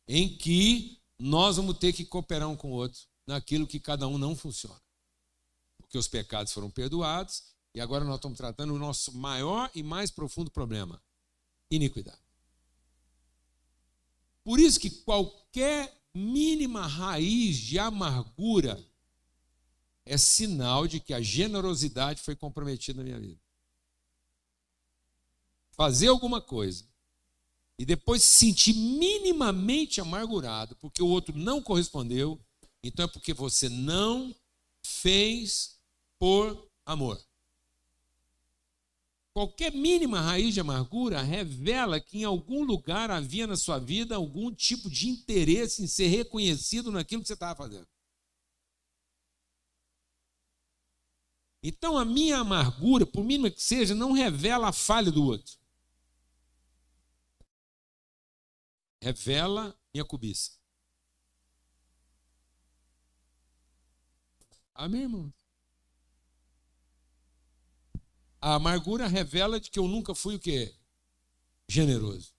[0.06, 4.18] em que nós vamos ter que cooperar um com o outro naquilo que cada um
[4.18, 4.78] não funciona.
[5.78, 7.42] Porque os pecados foram perdoados
[7.74, 11.02] e agora nós estamos tratando o nosso maior e mais profundo problema:
[11.70, 12.20] iniquidade.
[14.44, 18.89] Por isso que qualquer mínima raiz de amargura
[20.04, 23.40] é sinal de que a generosidade foi comprometida na minha vida
[25.80, 26.84] fazer alguma coisa
[27.78, 32.38] e depois se sentir minimamente amargurado porque o outro não correspondeu,
[32.82, 34.36] então é porque você não
[34.82, 35.78] fez
[36.18, 37.18] por amor.
[39.32, 44.52] Qualquer mínima raiz de amargura revela que em algum lugar havia na sua vida algum
[44.52, 47.88] tipo de interesse em ser reconhecido naquilo que você estava fazendo.
[51.62, 55.60] Então a minha amargura, por mínima que seja, não revela a falha do outro.
[59.00, 60.58] revela minha cobiça.
[64.74, 65.32] Amém, irmão?
[68.40, 70.74] A amargura revela de que eu nunca fui o quê?
[71.68, 72.34] Generoso.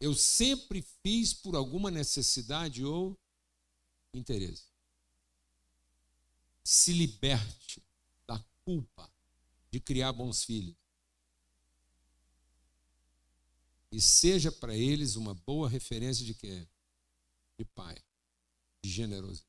[0.00, 3.18] Eu sempre fiz por alguma necessidade ou
[4.12, 4.75] interesse.
[6.68, 7.80] Se liberte
[8.26, 9.08] da culpa
[9.70, 10.74] de criar bons filhos.
[13.92, 16.66] E seja para eles uma boa referência de quê?
[17.56, 17.96] De pai,
[18.84, 19.48] de generosidade.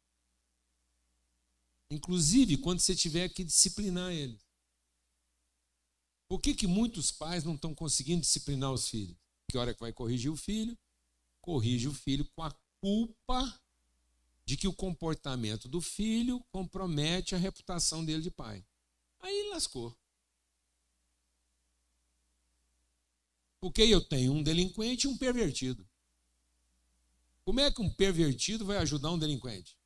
[1.90, 4.46] Inclusive quando você tiver que disciplinar eles.
[6.30, 9.18] Por que, que muitos pais não estão conseguindo disciplinar os filhos?
[9.50, 10.78] Que hora que vai corrigir o filho?
[11.42, 13.60] Corrige o filho com a culpa
[14.48, 18.66] de que o comportamento do filho compromete a reputação dele de pai.
[19.20, 19.94] Aí lascou.
[23.60, 25.86] Porque eu tenho um delinquente e um pervertido.
[27.44, 29.78] Como é que um pervertido vai ajudar um delinquente?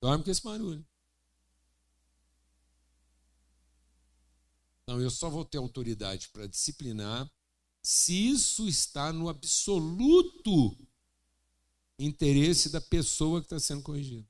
[0.00, 0.86] Dorme com esse barulho.
[4.84, 7.28] Então, eu só vou ter autoridade para disciplinar
[7.82, 10.76] se isso está no absoluto
[11.98, 14.28] interesse da pessoa que está sendo corrigida.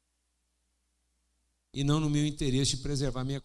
[1.72, 3.42] E não no meu interesse de preservar minha,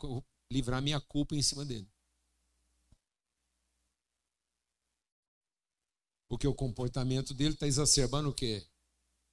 [0.52, 1.88] livrar minha culpa em cima dele.
[6.28, 8.66] Porque o comportamento dele está exacerbando o quê?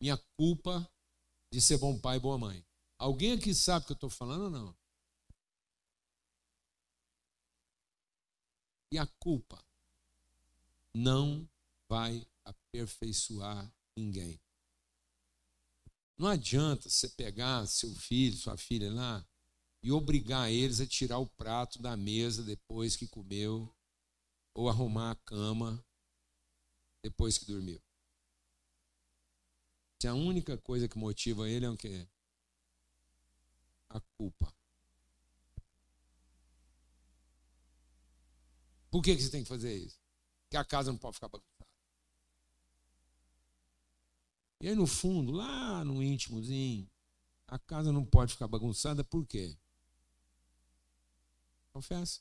[0.01, 0.89] Minha culpa
[1.51, 2.64] de ser bom pai e boa mãe.
[2.99, 4.77] Alguém aqui sabe o que eu estou falando ou não?
[8.91, 9.62] E a culpa
[10.95, 11.49] não
[11.88, 14.40] vai aperfeiçoar ninguém.
[16.18, 19.26] Não adianta você pegar seu filho, sua filha lá
[19.82, 23.74] e obrigar eles a tirar o prato da mesa depois que comeu
[24.55, 25.84] ou arrumar a cama
[27.03, 27.82] depois que dormiu.
[30.01, 32.07] Se a única coisa que motiva ele é o quê?
[33.88, 34.53] A culpa.
[38.90, 40.01] Por que, que você tem que fazer isso?
[40.53, 41.66] Porque a casa não pode ficar bagunçada.
[44.61, 46.86] E aí, no fundo, lá no íntimozinho,
[47.48, 49.57] a casa não pode ficar bagunçada, por quê?
[51.72, 52.20] Confessa.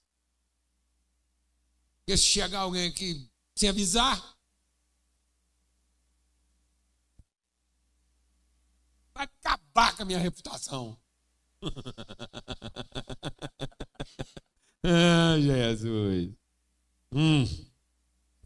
[2.00, 4.38] Porque se chegar alguém aqui sem avisar,
[9.14, 10.98] vai acabar com a minha reputação.
[14.86, 16.34] ah, Jesus.
[17.12, 17.71] Hum.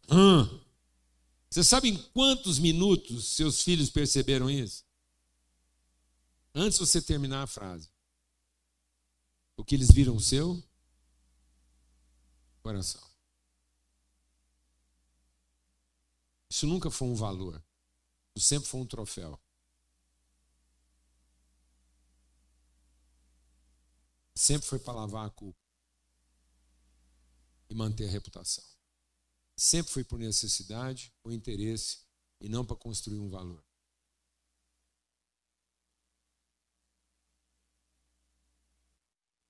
[0.09, 0.65] Hum.
[1.49, 4.85] Você sabe em quantos minutos seus filhos perceberam isso?
[6.53, 7.89] Antes de você terminar a frase.
[9.57, 10.61] O que eles viram o seu
[12.61, 13.01] coração.
[16.49, 17.63] Isso nunca foi um valor.
[18.35, 19.39] Isso sempre foi um troféu.
[24.35, 25.59] Sempre foi para lavar a culpa
[27.69, 28.74] e manter a reputação.
[29.55, 31.99] Sempre foi por necessidade ou interesse
[32.41, 33.63] e não para construir um valor.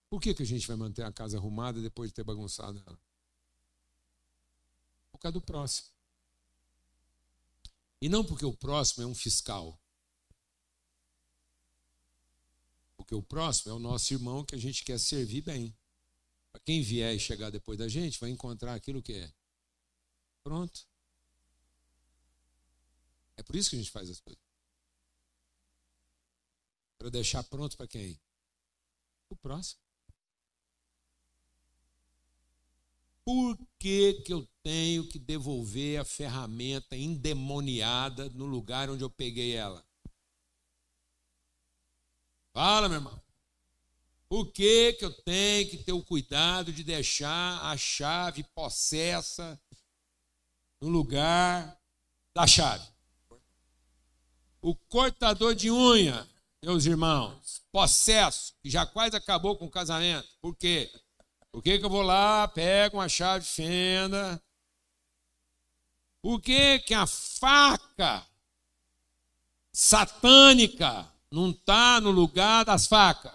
[0.09, 2.99] Por que, que a gente vai manter a casa arrumada depois de ter bagunçado ela?
[5.11, 5.89] Por causa do próximo.
[8.01, 9.77] E não porque o próximo é um fiscal.
[12.95, 15.75] Porque o próximo é o nosso irmão que a gente quer servir bem.
[16.51, 19.33] Para quem vier e chegar depois da gente, vai encontrar aquilo que é.
[20.45, 20.87] Pronto.
[23.35, 24.43] É por isso que a gente faz as coisas.
[26.99, 28.19] Para deixar pronto para quem?
[29.27, 29.81] O próximo.
[33.23, 39.55] Por que, que eu tenho que devolver a ferramenta endemoniada no lugar onde eu peguei
[39.55, 39.83] ela?
[42.53, 43.19] Fala, meu irmão.
[44.29, 49.59] Por que, que eu tenho que ter o cuidado de deixar a chave possessa
[50.85, 51.75] no lugar
[52.33, 52.87] da chave?
[54.61, 56.27] O cortador de unha,
[56.63, 60.27] meus irmãos, possesso, que já quase acabou com o casamento.
[60.39, 60.91] Por quê?
[61.51, 64.41] Por que, que eu vou lá, pego uma chave de fenda?
[66.21, 68.25] Por que, que a faca
[69.71, 73.33] satânica não está no lugar das facas?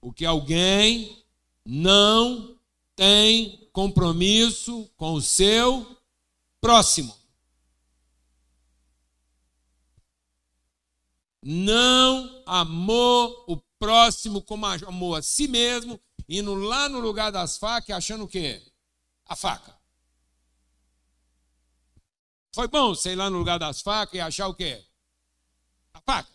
[0.00, 1.22] Porque alguém
[1.64, 2.58] não
[2.94, 6.00] tem compromisso com o seu
[6.62, 7.14] próximo.
[11.42, 17.94] Não amou o próximo como amou a si mesmo, indo lá no lugar das facas
[17.94, 18.66] achando o quê?
[19.26, 19.78] A faca.
[22.54, 24.82] Foi bom você ir lá no lugar das facas e achar o quê?
[25.92, 26.32] A faca.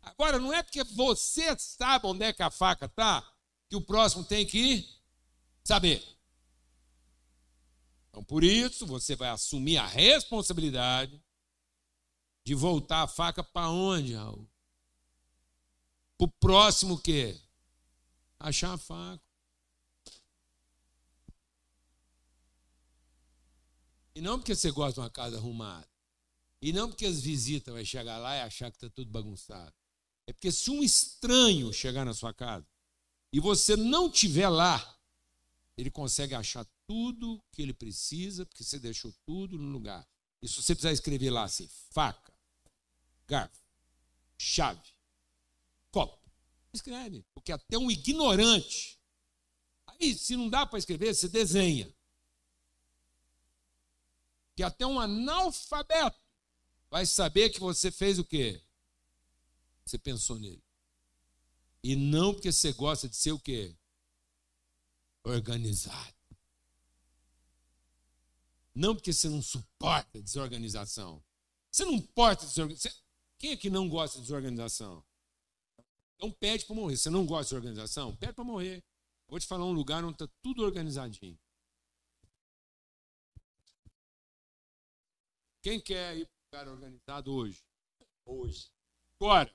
[0.00, 3.28] Agora, não é porque você sabe onde é que a faca está,
[3.68, 5.01] que o próximo tem que
[5.64, 6.02] saber.
[8.08, 11.22] Então, por isso, você vai assumir a responsabilidade
[12.44, 14.48] de voltar a faca para onde, Raul?
[16.18, 17.40] Para o próximo quê?
[18.38, 19.22] Achar a faca.
[24.14, 25.88] E não porque você gosta de uma casa arrumada.
[26.60, 29.72] E não porque as visitas vai chegar lá e achar que está tudo bagunçado.
[30.26, 32.66] É porque se um estranho chegar na sua casa
[33.32, 34.96] e você não tiver lá,
[35.76, 40.06] ele consegue achar tudo que ele precisa, porque você deixou tudo no lugar.
[40.40, 42.32] E se você precisar escrever lá assim, faca,
[43.26, 43.60] garfo,
[44.36, 44.92] chave,
[45.90, 46.20] copo,
[46.72, 47.24] escreve.
[47.32, 49.00] Porque até um ignorante,
[49.86, 51.92] aí se não dá para escrever, você desenha.
[54.54, 56.20] Que até um analfabeto
[56.90, 58.62] vai saber que você fez o quê?
[59.84, 60.62] Você pensou nele.
[61.82, 63.74] E não porque você gosta de ser o quê?
[65.24, 66.14] Organizado.
[68.74, 71.22] Não porque você não suporta desorganização.
[71.70, 73.02] Você não importa desorganização.
[73.38, 75.04] Quem é que não gosta de desorganização?
[76.16, 76.96] Então pede para morrer.
[76.96, 78.16] Você não gosta de organização?
[78.16, 78.82] Pede para morrer.
[79.28, 81.38] Vou te falar um lugar onde está tudo organizadinho.
[85.62, 87.62] Quem quer ir para o lugar organizado hoje?
[88.24, 88.70] Hoje.
[89.18, 89.54] Agora.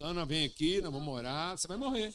[0.00, 2.14] Ana vem aqui, nós vamos orar, você vai morrer.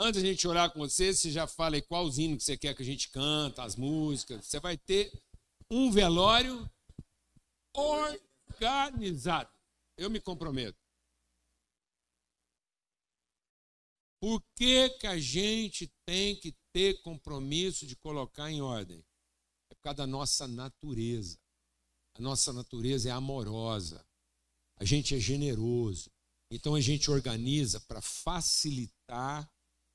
[0.00, 2.56] Antes de a gente orar com você, você já fala aí qual hino que você
[2.56, 4.46] quer que a gente canta, as músicas.
[4.46, 5.12] Você vai ter
[5.70, 6.68] um velório
[7.74, 9.50] organizado.
[9.96, 10.78] Eu me comprometo.
[14.20, 19.04] Por que, que a gente tem que ter compromisso de colocar em ordem?
[19.78, 21.38] por causa da nossa natureza.
[22.14, 24.04] A nossa natureza é amorosa.
[24.76, 26.10] A gente é generoso.
[26.50, 29.48] Então a gente organiza para facilitar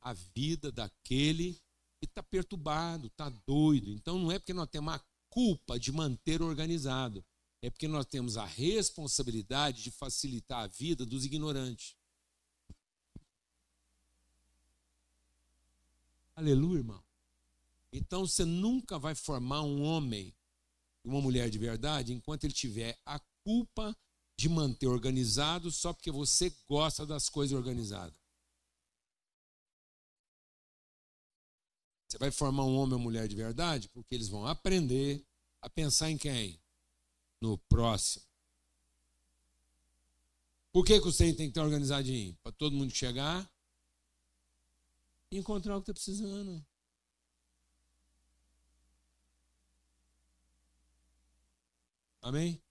[0.03, 1.53] a vida daquele
[1.99, 3.91] que está perturbado, está doido.
[3.91, 7.25] Então não é porque nós temos a culpa de manter organizado,
[7.61, 11.95] é porque nós temos a responsabilidade de facilitar a vida dos ignorantes.
[16.35, 17.03] Aleluia, irmão.
[17.91, 20.35] Então você nunca vai formar um homem
[21.05, 23.95] e uma mulher de verdade enquanto ele tiver a culpa
[24.35, 28.22] de manter organizado só porque você gosta das coisas organizadas.
[32.14, 35.26] Você vai formar um homem ou mulher de verdade porque eles vão aprender
[35.59, 36.61] a pensar em quem?
[37.41, 38.24] No próximo.
[40.72, 42.38] Por que, que você tem que estar organizadinho?
[42.43, 43.51] Para todo mundo chegar
[45.32, 46.64] e encontrar o que está precisando.
[52.22, 52.61] Amém?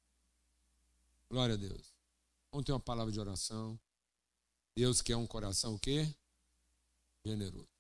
[1.28, 1.93] Glória a Deus.
[2.53, 3.76] Vamos ter uma palavra de oração.
[4.76, 6.14] Deus quer um coração o quê?
[7.26, 7.71] Generoso.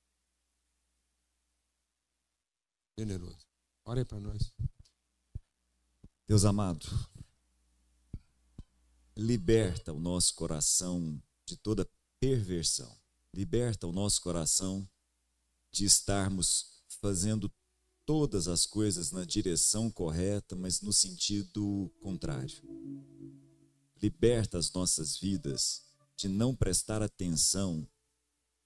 [2.98, 3.46] Generoso.
[3.86, 4.52] Aí para nós.
[6.26, 6.86] Deus amado,
[9.16, 11.88] liberta o nosso coração de toda
[12.20, 12.96] perversão.
[13.34, 14.88] Liberta o nosso coração
[15.70, 17.50] de estarmos fazendo
[18.04, 22.62] todas as coisas na direção correta, mas no sentido contrário.
[24.00, 25.82] Liberta as nossas vidas
[26.16, 27.86] de não prestar atenção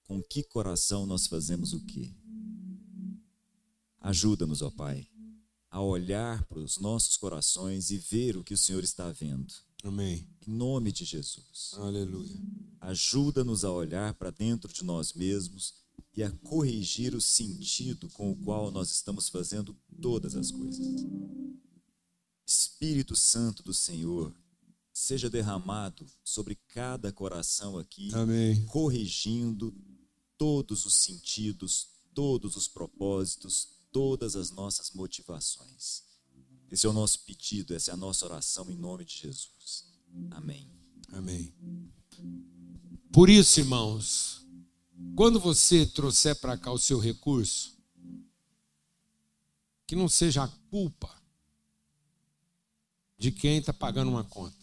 [0.03, 2.13] com que coração nós fazemos o quê.
[4.07, 5.05] Ajuda-nos, ó Pai,
[5.69, 9.53] a olhar para os nossos corações e ver o que o Senhor está vendo.
[9.83, 10.25] Amém.
[10.47, 11.73] Em nome de Jesus.
[11.73, 12.41] Aleluia.
[12.79, 15.73] Ajuda-nos a olhar para dentro de nós mesmos
[16.15, 20.87] e a corrigir o sentido com o qual nós estamos fazendo todas as coisas.
[22.47, 24.33] Espírito Santo do Senhor,
[24.93, 28.63] seja derramado sobre cada coração aqui, Amém.
[28.67, 29.75] corrigindo
[30.37, 36.03] todos os sentidos, todos os propósitos, todas as nossas motivações.
[36.69, 39.85] Esse é o nosso pedido, essa é a nossa oração em nome de Jesus.
[40.31, 40.69] Amém.
[41.13, 41.53] Amém.
[43.11, 44.45] Por isso, irmãos,
[45.15, 47.77] quando você trouxer para cá o seu recurso,
[49.87, 51.17] que não seja a culpa
[53.17, 54.55] de quem está pagando uma conta.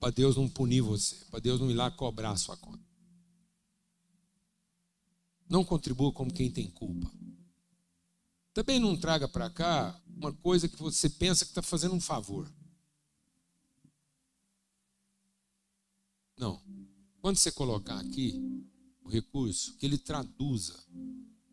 [0.00, 2.82] Para Deus não punir você, para Deus não ir lá cobrar a sua conta.
[5.48, 7.08] Não contribua como quem tem culpa.
[8.54, 12.50] Também não traga para cá uma coisa que você pensa que está fazendo um favor.
[16.36, 16.62] Não.
[17.20, 18.34] Quando você colocar aqui,
[19.02, 20.78] o recurso, que ele traduza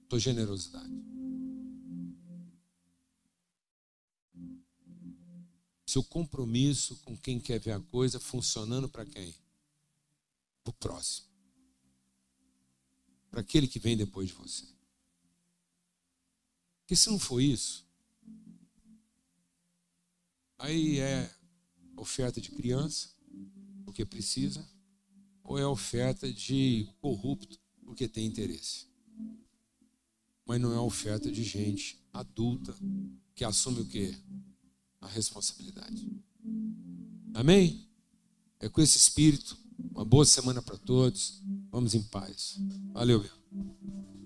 [0.07, 0.93] tua generosidade.
[5.85, 9.33] Seu compromisso com quem quer ver a coisa funcionando para quem?
[10.63, 11.27] para o próximo,
[13.29, 14.65] para aquele que vem depois de você.
[16.89, 17.85] Porque se não for isso,
[20.57, 21.31] aí é
[21.95, 23.09] oferta de criança,
[23.85, 24.67] porque precisa,
[25.43, 28.87] ou é oferta de corrupto, porque tem interesse.
[30.47, 32.75] Mas não é oferta de gente adulta
[33.35, 34.15] que assume o quê?
[34.99, 36.09] A responsabilidade.
[37.35, 37.87] Amém?
[38.59, 39.55] É com esse espírito.
[39.91, 41.39] Uma boa semana para todos.
[41.69, 42.57] Vamos em paz.
[42.91, 44.18] Valeu, meu.